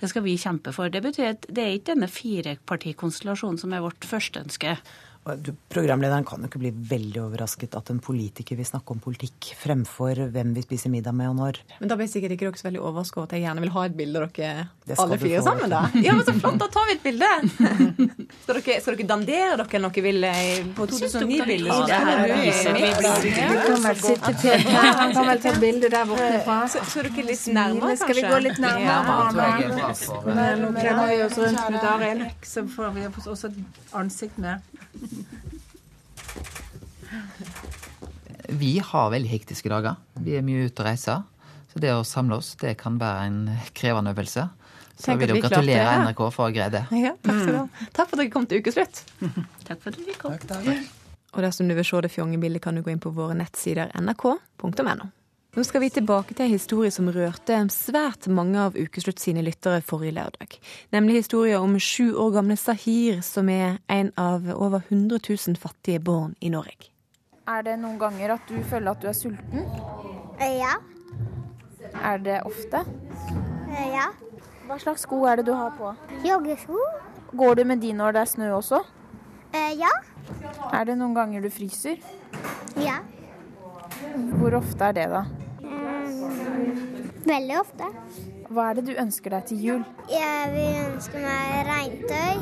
det 0.00 0.12
skal 0.12 0.26
vi 0.26 0.38
kjempe 0.40 0.74
for. 0.76 0.92
Det 0.92 1.02
betyr 1.04 1.32
at 1.34 1.50
det 1.50 1.64
er 1.64 1.76
ikke 1.76 1.94
denne 1.94 2.10
firepartikonstellasjonen 2.12 3.60
som 3.62 3.74
er 3.76 3.84
vårt 3.86 4.06
førsteønske. 4.06 4.76
Programlederen 5.26 6.24
kan 6.26 6.38
jo 6.38 6.46
ikke 6.46 6.60
bli 6.62 6.70
veldig 6.70 7.18
overrasket 7.24 7.74
at 7.74 7.90
en 7.90 7.98
politiker 8.02 8.54
vil 8.58 8.66
snakke 8.68 8.94
om 8.94 9.00
politikk 9.02 9.48
fremfor 9.58 10.20
hvem 10.30 10.52
vi 10.54 10.62
spiser 10.62 10.92
middag 10.92 11.16
med 11.18 11.32
og 11.32 11.36
når. 11.40 11.58
Men 11.80 11.90
da 11.90 11.96
blir 11.98 12.06
sikkert 12.10 12.36
ikke 12.36 12.46
dere 12.46 12.60
så 12.60 12.68
veldig 12.68 12.82
overraska 12.82 13.18
over 13.18 13.26
at 13.26 13.34
jeg 13.34 13.42
gjerne 13.42 13.64
vil 13.64 13.72
ha 13.74 13.82
et 13.88 13.96
bilde 13.98 14.22
av 14.22 14.30
dere 14.36 14.68
alle 15.02 15.18
fire 15.18 15.42
sammen, 15.42 15.72
da. 15.72 15.80
Ja, 16.04 16.14
men 16.14 16.22
så 16.28 16.34
flott, 16.36 16.58
da 16.62 16.68
tar 16.70 16.86
vi 16.86 16.94
et 16.94 17.02
bilde! 17.02 17.30
skal, 18.44 18.60
dere, 18.60 18.76
skal 18.84 18.94
dere 18.94 19.08
dandere 19.10 19.56
dere 19.64 19.82
noe 19.82 20.04
vil 20.06 20.28
på 20.78 20.86
2009-bildet? 20.92 21.74
Du 23.26 23.34
kan 23.66 23.82
vel 23.88 24.00
sitte 24.04 24.32
til 24.44 24.56
Han 24.76 25.10
kan 25.16 25.26
vel 25.32 25.42
ta 25.42 25.50
et 25.50 25.60
bilde 25.66 25.90
der 25.90 26.06
borte 26.12 26.38
fra. 26.46 26.60
Skal 26.70 27.10
dere 27.10 27.26
litt 27.32 27.44
nærmere, 27.50 27.96
kanskje? 27.96 28.02
Skal 28.04 28.20
vi 28.20 28.26
gå 28.30 28.38
litt 28.46 28.62
nærmere? 28.62 29.00
Nå 30.62 30.72
klemmer 30.78 31.10
vi 31.10 31.20
oss 31.26 31.36
rundt 31.42 31.62
med 31.74 31.90
Arild, 31.96 32.26
så 32.46 32.66
får 32.76 32.94
vi 32.94 33.08
også 33.10 33.50
et 33.50 33.94
ansikt 33.96 34.38
med. 34.42 34.62
Vi 38.56 38.76
har 38.78 39.10
veldig 39.10 39.30
hektiske 39.30 39.70
dager. 39.70 39.96
Vi 40.22 40.36
er 40.38 40.44
mye 40.46 40.68
ute 40.68 40.82
og 40.82 40.88
reiser. 40.88 41.24
Så 41.72 41.82
det 41.82 41.90
å 41.92 42.04
samle 42.06 42.38
oss, 42.40 42.54
det 42.60 42.76
kan 42.80 42.96
være 43.00 43.26
en 43.28 43.40
krevende 43.76 44.14
øvelse. 44.14 44.46
Så 44.96 45.10
Tenk 45.10 45.20
vil 45.20 45.34
jeg 45.34 45.42
gratulere 45.44 45.96
NRK 46.06 46.20
for 46.32 46.46
å 46.46 46.46
ha 46.46 46.54
greid 46.54 46.72
det. 46.72 46.84
Ja, 47.04 47.12
takk, 47.20 47.42
skal 47.42 47.52
du 47.52 47.58
ha. 47.58 47.88
takk 47.92 48.08
for 48.08 48.16
at 48.16 48.22
dere 48.22 48.32
kom 48.32 48.46
til 48.48 48.62
ukeslutt. 48.64 49.02
takk 49.68 49.82
for 49.82 49.92
at 49.92 49.98
du 50.00 50.14
kom. 50.16 50.38
Takk, 50.48 50.70
Og 51.34 51.44
dersom 51.44 51.68
du 51.68 51.76
vil 51.76 51.84
se 51.84 52.00
det 52.06 52.12
fjonge 52.14 52.40
bildet, 52.40 52.62
kan 52.64 52.78
du 52.78 52.84
gå 52.86 52.94
inn 52.94 53.02
på 53.02 53.12
våre 53.12 53.36
nettsider 53.36 53.92
nrk.no. 54.00 55.10
Nå 55.56 55.64
skal 55.64 55.80
vi 55.80 55.88
tilbake 55.88 56.34
til 56.36 56.44
en 56.44 56.52
historie 56.52 56.92
som 56.92 57.06
rørte 57.08 57.56
svært 57.72 58.26
mange 58.28 58.60
av 58.60 58.74
Ukeslutt 58.76 59.22
sine 59.22 59.40
lyttere 59.40 59.80
forrige 59.80 60.12
lørdag. 60.18 60.58
Nemlig 60.92 61.22
historien 61.22 61.64
om 61.64 61.78
sju 61.80 62.10
år 62.12 62.34
gamle 62.34 62.58
Sahir, 62.60 63.22
som 63.24 63.48
er 63.48 63.78
en 63.88 64.10
av 64.20 64.44
over 64.52 64.82
100 64.90 65.16
000 65.24 65.56
fattige 65.56 66.02
barn 66.04 66.34
i 66.44 66.50
Norge. 66.52 66.90
Er 67.48 67.64
det 67.64 67.78
noen 67.80 67.96
ganger 67.96 68.34
at 68.34 68.44
du 68.50 68.58
føler 68.68 68.90
at 68.92 69.00
du 69.00 69.08
er 69.08 69.16
sulten? 69.16 69.64
Ja. 70.44 70.74
Er 72.04 72.20
det 72.20 72.36
ofte? 72.44 72.84
Ja. 73.94 74.10
Hva 74.68 74.76
slags 74.82 75.08
sko 75.08 75.22
er 75.24 75.40
det 75.40 75.46
du 75.48 75.54
har 75.56 75.72
på? 75.78 75.94
Joggesko. 76.26 76.84
Går 77.32 77.56
du 77.56 77.64
med 77.72 77.80
de 77.80 77.94
når 77.96 78.12
det 78.12 78.26
er 78.26 78.32
snø 78.34 78.52
også? 78.58 78.82
Ja. 79.56 79.94
Er 80.68 80.84
det 80.84 81.00
noen 81.00 81.16
ganger 81.16 81.40
du 81.40 81.48
fryser? 81.48 81.96
Ja. 82.76 83.00
Hvor 84.36 84.60
ofte 84.60 84.92
er 84.92 85.00
det, 85.00 85.08
da? 85.16 85.24
Veldig 87.26 87.58
ofte. 87.58 87.90
Hva 88.46 88.70
er 88.70 88.78
det 88.78 88.86
du 88.86 88.92
ønsker 89.02 89.34
deg 89.34 89.46
til 89.48 89.62
jul? 89.64 89.84
Jeg 90.10 90.50
vil 90.52 90.76
ønske 90.84 91.22
meg 91.22 91.54
regntøy 91.66 92.36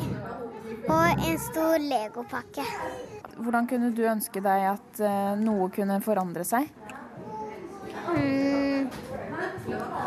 og 0.93 1.23
en 1.25 1.39
stor 1.41 1.81
legopakke. 1.81 2.65
Hvordan 3.35 3.67
kunne 3.67 3.89
du 3.97 4.03
ønske 4.07 4.43
deg 4.45 4.67
at 4.75 5.01
uh, 5.01 5.33
noe 5.41 5.71
kunne 5.73 5.97
forandre 6.05 6.45
seg? 6.47 6.69
Mm, 8.13 8.85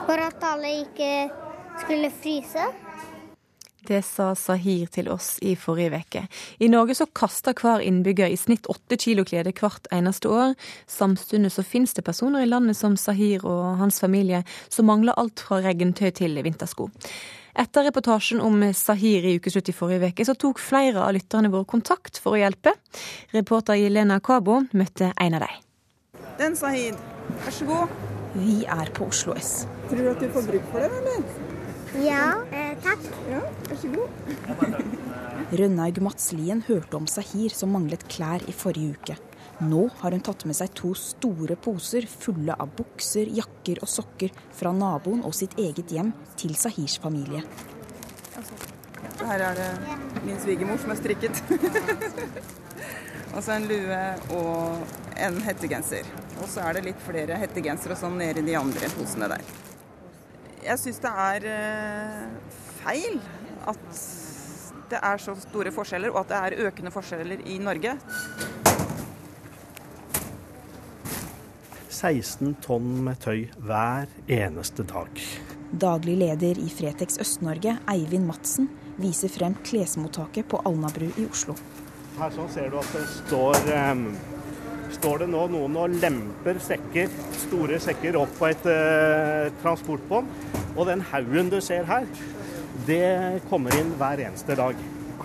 for 0.06 0.22
at 0.22 0.46
alle 0.52 0.70
ikke 0.84 1.10
skulle 1.82 2.12
fryse. 2.14 2.68
Det 3.88 4.02
sa 4.04 4.34
Sahir 4.36 4.90
til 4.92 5.06
oss 5.08 5.38
i 5.40 5.54
forrige 5.56 6.02
uke. 6.02 6.22
I 6.60 6.68
Norge 6.68 6.92
så 6.98 7.06
kaster 7.16 7.56
hver 7.56 7.80
innbygger 7.80 8.28
i 8.28 8.36
snitt 8.36 8.68
åtte 8.68 8.98
kilo 9.00 9.24
klede 9.24 9.54
hvert 9.56 9.88
eneste 9.94 10.28
år. 10.28 10.52
Samtidig 10.84 11.54
så 11.54 11.64
finnes 11.64 11.96
det 11.96 12.04
personer 12.04 12.44
i 12.44 12.50
landet 12.50 12.76
som 12.76 12.98
Sahir 13.00 13.46
og 13.48 13.78
hans 13.80 14.02
familie 14.04 14.42
som 14.68 14.90
mangler 14.90 15.16
alt 15.16 15.40
fra 15.40 15.62
regntøy 15.64 16.10
til 16.20 16.36
vintersko. 16.44 16.90
Etter 17.58 17.88
reportasjen 17.88 18.44
om 18.44 18.60
Sahir 18.76 19.24
i 19.24 19.38
ukeslutt 19.40 19.72
i 19.72 19.74
forrige 19.74 20.12
uke, 20.12 20.28
så 20.28 20.36
tok 20.36 20.60
flere 20.60 21.00
av 21.06 21.16
lytterne 21.16 21.48
våre 21.50 21.66
kontakt 21.66 22.20
for 22.20 22.36
å 22.36 22.42
hjelpe. 22.44 22.76
Reporter 23.32 23.80
Jelena 23.80 24.20
Kabo 24.20 24.60
møtte 24.76 25.14
en 25.16 25.40
av 25.40 25.48
dem. 25.48 25.60
Den 26.38 26.60
Sahid, 26.60 27.00
vær 27.40 27.56
så 27.56 27.72
god. 27.72 28.00
Vi 28.36 28.60
er 28.68 28.92
på 28.94 29.08
Oslo 29.08 29.32
S. 29.34 29.62
Tror 29.88 30.04
du 30.04 30.10
at 30.12 30.20
du 30.20 30.28
får 30.36 30.52
bruk 30.52 30.74
for 30.74 30.84
det, 30.84 30.92
eller? 31.00 31.47
Ja, 31.96 32.42
eh, 32.52 32.76
takk. 32.82 33.00
Ja, 33.30 33.40
vær 33.68 33.76
så 33.80 33.88
god. 33.88 34.08
Rønnaug 35.56 36.00
Madslien 36.04 36.60
hørte 36.66 36.98
om 36.98 37.06
Sahir 37.08 37.54
som 37.54 37.72
manglet 37.72 38.04
klær 38.12 38.42
i 38.44 38.52
forrige 38.52 38.98
uke. 38.98 39.16
Nå 39.64 39.86
har 40.02 40.12
hun 40.12 40.22
tatt 40.22 40.44
med 40.46 40.54
seg 40.58 40.74
to 40.76 40.92
store 40.94 41.56
poser 41.56 42.04
fulle 42.06 42.52
av 42.52 42.74
bukser, 42.76 43.30
jakker 43.32 43.80
og 43.82 43.88
sokker 43.88 44.34
fra 44.54 44.72
naboen 44.76 45.24
og 45.24 45.32
sitt 45.34 45.56
eget 45.58 45.90
hjem 45.94 46.12
til 46.38 46.52
Sahirs 46.60 46.98
familie. 47.00 47.40
Her 49.18 49.46
er 49.48 49.56
det 49.58 49.70
min 50.26 50.38
svigermor 50.38 50.78
som 50.82 50.92
er 50.92 51.00
strikket. 51.00 51.40
og 53.34 53.40
så 53.40 53.56
en 53.56 53.66
lue 53.70 54.02
og 54.36 54.92
en 55.16 55.40
hettegenser. 55.48 56.12
Og 56.42 56.52
så 56.52 56.68
er 56.68 56.76
det 56.76 56.84
litt 56.92 57.00
flere 57.08 57.40
hettegensere 57.40 57.96
sånn 57.98 58.20
nede 58.20 58.44
i 58.44 58.50
de 58.52 58.60
andre 58.60 58.92
posene 58.92 59.32
der 59.32 59.48
jeg 60.68 60.80
syns 60.82 61.00
det 61.02 61.12
er 61.24 61.46
eh, 61.48 62.54
feil 62.82 63.18
at 63.68 63.98
det 64.88 65.00
er 65.04 65.20
så 65.20 65.34
store 65.36 65.72
forskjeller, 65.72 66.12
og 66.14 66.22
at 66.22 66.30
det 66.30 66.38
er 66.38 66.68
økende 66.68 66.92
forskjeller 66.92 67.42
i 67.48 67.58
Norge. 67.60 67.92
16 71.98 72.54
tonn 72.64 72.94
med 73.04 73.18
tøy 73.20 73.48
hver 73.66 74.08
eneste 74.30 74.86
dag. 74.88 75.20
Daglig 75.68 76.14
leder 76.22 76.60
i 76.62 76.70
Fretex 76.72 77.18
Øst-Norge, 77.20 77.74
Eivind 77.90 78.24
Madsen, 78.28 78.70
viser 78.96 79.32
frem 79.32 79.58
klesmottaket 79.66 80.48
på 80.48 80.62
Alnabru 80.68 81.10
i 81.10 81.26
Oslo. 81.28 81.58
Her 82.18 82.32
sånn 82.34 82.48
ser 82.54 82.72
du 82.72 82.78
at 82.80 82.96
det 82.96 83.04
står 83.12 83.68
um 83.74 84.06
står 84.96 85.24
det 85.24 85.28
nå 85.32 85.44
noen 85.52 85.76
og 85.78 85.96
lemper 86.02 86.60
sekker, 86.62 87.12
store 87.46 87.78
sekker 87.82 88.18
opp 88.20 88.32
på 88.38 88.48
et 88.48 88.68
eh, 88.70 89.50
transportbånd. 89.62 90.30
Og 90.76 90.88
den 90.88 91.02
haugen 91.10 91.50
du 91.52 91.58
ser 91.64 91.86
her, 91.88 92.06
det 92.86 93.42
kommer 93.50 93.74
inn 93.78 93.94
hver 94.00 94.22
eneste 94.28 94.56
dag. 94.58 94.78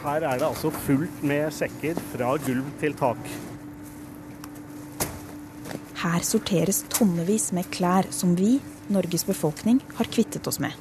Her 0.03 0.27
er 0.27 0.39
det 0.41 0.47
altså 0.49 0.71
fullt 0.83 1.23
med 1.23 1.53
sekker 1.55 1.99
fra 2.11 2.33
gulv 2.43 2.71
til 2.81 2.95
tak. 2.99 3.33
Her 6.03 6.25
sorteres 6.27 6.81
tonnevis 6.91 7.53
med 7.55 7.69
klær 7.71 8.09
som 8.11 8.33
vi, 8.35 8.57
Norges 8.91 9.23
befolkning, 9.23 9.79
har 9.95 10.09
kvittet 10.11 10.49
oss 10.49 10.59
med. 10.59 10.75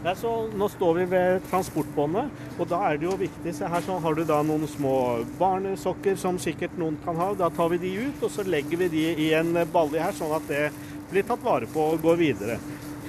Så 0.00 0.30
nå 0.56 0.68
står 0.72 0.94
vi 0.96 1.04
ved 1.12 1.42
transportbåndet, 1.50 2.30
og 2.56 2.68
da 2.70 2.78
er 2.88 2.96
det 2.96 3.04
jo 3.04 3.18
viktig 3.20 3.52
Se 3.52 3.68
her 3.68 3.82
så 3.84 3.98
har 4.00 4.16
du 4.16 4.22
da 4.24 4.38
noen 4.46 4.64
små 4.68 4.94
barnesokker 5.38 6.16
som 6.16 6.38
sikkert 6.40 6.78
noen 6.80 6.96
kan 7.04 7.18
ha. 7.20 7.34
Da 7.36 7.50
tar 7.52 7.68
vi 7.74 7.80
de 7.82 7.92
ut, 8.08 8.22
og 8.24 8.32
så 8.32 8.46
legger 8.48 8.80
vi 8.80 8.88
de 8.94 9.04
i 9.26 9.28
en 9.36 9.52
balje 9.72 10.00
her, 10.00 10.16
sånn 10.16 10.32
at 10.38 10.48
det 10.48 10.70
blir 11.10 11.26
tatt 11.28 11.44
vare 11.44 11.68
på 11.68 11.90
og 11.92 12.00
går 12.00 12.16
videre. 12.16 12.56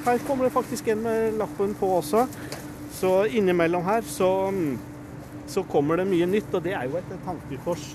Her 0.04 0.20
kommer 0.28 0.48
det 0.50 0.56
faktisk 0.56 0.92
en 0.92 1.04
med 1.06 1.40
lappen 1.40 1.76
på 1.80 1.94
også. 2.02 2.26
Så 2.98 3.12
innimellom 3.32 3.86
her 3.88 4.04
så, 4.06 4.30
så 5.48 5.64
kommer 5.72 6.02
det 6.02 6.10
mye 6.12 6.28
nytt, 6.28 6.52
og 6.52 6.66
det 6.66 6.76
er 6.76 6.90
jo 6.90 7.00
et 7.00 7.14
tankekors. 7.24 7.94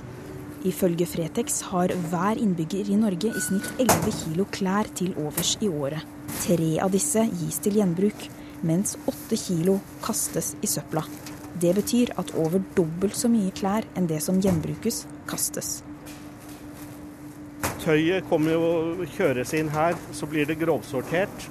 Ifølge 0.67 1.07
Fretex 1.07 1.61
har 1.69 1.93
hver 2.09 2.41
innbygger 2.41 2.89
i 2.91 2.97
Norge 2.99 3.29
i 3.29 3.43
snitt 3.45 3.69
11 3.83 4.15
kilo 4.23 4.47
klær 4.51 4.89
til 4.99 5.13
overs 5.21 5.53
i 5.63 5.69
året. 5.69 6.03
Tre 6.41 6.73
av 6.83 6.91
disse 6.95 7.23
gis 7.29 7.61
til 7.63 7.79
gjenbruk, 7.79 8.27
mens 8.62 8.97
åtte 9.09 9.38
kilo 9.40 9.79
kastes 10.05 10.55
i 10.62 10.71
søpla. 10.71 11.03
Det 11.57 11.73
betyr 11.77 12.12
at 12.21 12.35
over 12.37 12.62
dobbelt 12.77 13.16
så 13.16 13.31
mye 13.33 13.53
klær 13.57 13.87
enn 13.97 14.09
det 14.11 14.21
som 14.25 14.40
gjenbrukes, 14.40 15.05
kastes. 15.29 15.81
Tøyet 17.85 18.27
kommer 18.29 18.57
jo 18.57 19.09
kjøres 19.16 19.55
inn 19.57 19.71
her, 19.73 19.97
så 20.12 20.29
blir 20.29 20.49
det 20.49 20.59
grovsortert. 20.61 21.51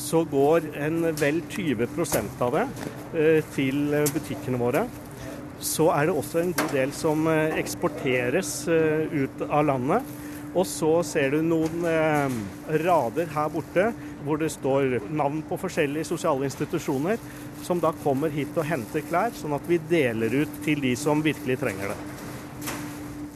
Så 0.00 0.24
går 0.28 0.70
en 0.80 1.02
vel 1.20 1.42
20% 1.52 2.42
av 2.44 2.56
det 2.56 2.66
eh, 3.14 3.46
til 3.54 3.88
butikkene 4.14 4.60
våre 4.60 4.86
så 5.60 5.90
er 5.92 6.08
det 6.08 6.16
også 6.16 6.40
en 6.40 6.54
god 6.56 6.74
del 6.74 6.92
som 6.96 7.26
eh, 7.28 7.58
eksporteres 7.60 8.52
eh, 8.72 9.12
ut 9.12 9.42
av 9.48 9.66
landet. 9.68 10.16
Og 10.50 10.66
så 10.66 10.90
ser 11.06 11.36
du 11.36 11.42
noen 11.46 11.84
eh, 11.86 12.38
rader 12.82 13.28
her 13.30 13.50
borte 13.52 13.90
hvor 14.24 14.40
det 14.40 14.50
står 14.52 14.98
navn 15.14 15.44
på 15.46 15.56
forskjellige 15.60 16.08
sosiale 16.10 16.48
institusjoner, 16.48 17.20
som 17.62 17.80
da 17.80 17.92
kommer 18.02 18.32
hit 18.34 18.56
og 18.58 18.66
henter 18.66 19.04
klær, 19.06 19.32
sånn 19.36 19.54
at 19.56 19.68
vi 19.70 19.78
deler 19.90 20.42
ut 20.42 20.58
til 20.64 20.82
de 20.82 20.96
som 20.98 21.22
virkelig 21.24 21.60
trenger 21.62 21.94
det. 21.94 21.98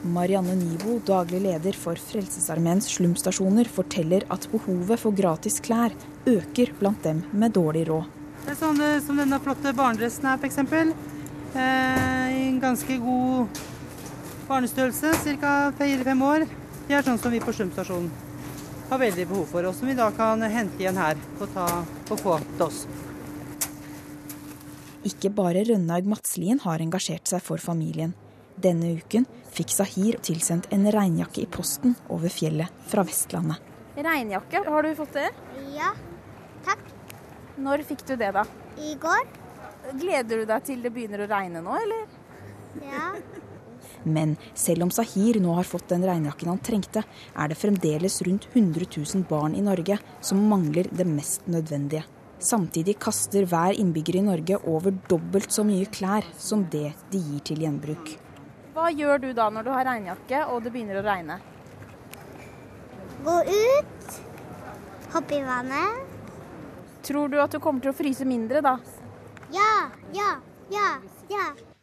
Marianne 0.05 0.53
Nivo, 0.59 0.99
daglig 1.07 1.41
leder 1.47 1.79
for 1.81 1.97
Frelsesarmeens 1.97 2.91
slumstasjoner, 2.93 3.71
forteller 3.73 4.27
at 4.35 4.45
behovet 4.53 5.01
for 5.01 5.17
gratis 5.17 5.63
klær 5.65 5.95
øker 6.29 6.75
blant 6.81 7.01
dem 7.07 7.23
med 7.33 7.55
dårlig 7.57 7.87
råd. 7.89 8.11
Det 8.45 8.53
er 8.53 8.59
sånn 8.59 8.83
som 9.07 9.23
denne 9.23 9.39
flotte 9.41 9.73
barnedressen 9.73 10.29
her, 10.29 10.43
f.eks. 10.43 10.61
Eh, 11.55 12.35
I 12.35 12.43
en 12.51 12.61
ganske 12.61 12.99
god 13.01 13.63
barnestørrelse, 14.51 15.15
ca. 15.41 15.55
fire-fem 15.79 16.27
år. 16.29 16.45
Det 16.85 16.97
er 16.99 17.05
sånn 17.07 17.21
som 17.21 17.33
vi 17.33 17.41
på 17.41 17.53
Slumstasjonen 17.57 18.11
har 18.91 19.01
veldig 19.01 19.25
behov 19.31 19.47
for, 19.49 19.65
og 19.65 19.77
som 19.77 19.89
vi 19.89 19.97
da 19.97 20.11
kan 20.15 20.43
hente 20.53 20.83
igjen 20.83 21.01
her 21.01 21.17
og, 21.39 21.47
ta, 21.55 21.67
og 22.13 22.21
få 22.21 22.37
til 22.45 22.67
oss. 22.67 22.85
Ikke 25.09 25.31
bare 25.33 25.65
Rønnaug 25.69 26.07
Madslien 26.09 26.61
har 26.65 26.85
engasjert 26.85 27.29
seg 27.29 27.43
for 27.45 27.61
familien. 27.61 28.13
Denne 28.61 28.95
uken 29.01 29.27
fikk 29.55 29.73
Sahir 29.75 30.19
tilsendt 30.25 30.69
en 30.75 30.87
regnjakke 30.93 31.43
i 31.43 31.49
posten 31.51 31.97
over 32.13 32.33
fjellet 32.33 32.85
fra 32.91 33.05
Vestlandet. 33.07 33.61
Regnjakke, 33.95 34.65
har 34.67 34.87
du 34.87 34.95
fått 34.99 35.17
det? 35.17 35.31
Ja, 35.75 35.93
takk. 36.67 36.83
Når 37.65 37.85
fikk 37.89 38.05
du 38.09 38.17
det, 38.19 38.33
da? 38.35 38.45
I 38.81 38.97
går. 39.01 39.25
Gleder 40.01 40.43
du 40.43 40.49
deg 40.49 40.65
til 40.67 40.85
det 40.85 40.93
begynner 40.95 41.25
å 41.25 41.31
regne 41.31 41.63
nå, 41.65 41.77
eller? 41.85 42.07
Ja. 42.83 43.13
Men 44.05 44.37
selv 44.55 44.85
om 44.87 44.93
Sahir 44.93 45.41
nå 45.41 45.55
har 45.57 45.69
fått 45.69 45.89
den 45.93 46.05
regnjakken 46.07 46.53
han 46.53 46.61
trengte, 46.65 47.05
er 47.35 47.49
det 47.49 47.59
fremdeles 47.59 48.21
rundt 48.27 48.49
100 48.53 48.91
000 48.97 49.25
barn 49.29 49.57
i 49.57 49.65
Norge 49.65 49.99
som 50.21 50.45
mangler 50.49 50.89
det 50.93 51.07
mest 51.09 51.49
nødvendige. 51.49 52.05
Samtidig 52.45 52.99
kaster 53.01 53.47
hver 53.49 53.73
innbygger 53.81 54.19
i 54.19 54.27
Norge 54.27 54.59
over 54.69 54.93
dobbelt 55.09 55.53
så 55.55 55.65
mye 55.65 55.89
klær 55.89 56.27
som 56.37 56.67
det 56.71 56.91
de 57.13 57.21
gir 57.23 57.41
til 57.49 57.63
gjenbruk. 57.65 58.17
Hva 58.75 58.91
gjør 58.91 59.23
du 59.23 59.29
da 59.33 59.49
når 59.55 59.65
du 59.65 59.71
har 59.73 59.87
regnjakke 59.89 60.41
og 60.51 60.65
det 60.65 60.73
begynner 60.75 60.99
å 61.01 61.05
regne? 61.07 61.39
Gå 63.25 63.37
ut, 63.49 64.19
hoppe 65.15 65.39
i 65.39 65.45
vannet. 65.47 66.11
Tror 67.05 67.31
du 67.33 67.39
at 67.41 67.55
du 67.55 67.61
kommer 67.63 67.85
til 67.85 67.95
å 67.95 67.97
fryse 67.97 68.27
mindre 68.29 68.61
da? 68.65 68.79
Ja, 69.55 69.71
ja, 70.13 70.35
ja, 70.73 70.91
ja. 71.31 71.74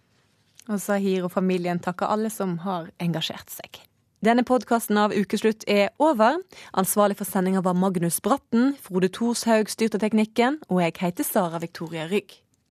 Og 0.69 0.82
Sahir 0.82 1.26
og 1.26 1.34
familien 1.34 1.80
takker 1.82 2.12
alle 2.12 2.30
som 2.30 2.60
har 2.65 2.91
engasjert 3.02 3.50
seg. 3.50 3.82
Denne 4.21 4.43
podkasten 4.45 5.00
av 5.02 5.15
Ukeslutt 5.17 5.63
er 5.65 5.89
over. 5.97 6.38
Ansvarlig 6.78 7.17
for 7.17 7.26
sendinga 7.26 7.63
var 7.65 7.74
Magnus 7.74 8.19
Bratten. 8.21 8.76
Frode 8.78 9.10
Thorshaug 9.10 9.71
styrte 9.74 9.97
teknikken. 9.97 10.60
Og 10.69 10.84
jeg 10.84 11.00
heter 11.02 11.26
Sara 11.26 11.58
Victoria 11.63 12.06
Rygg. 12.12 12.41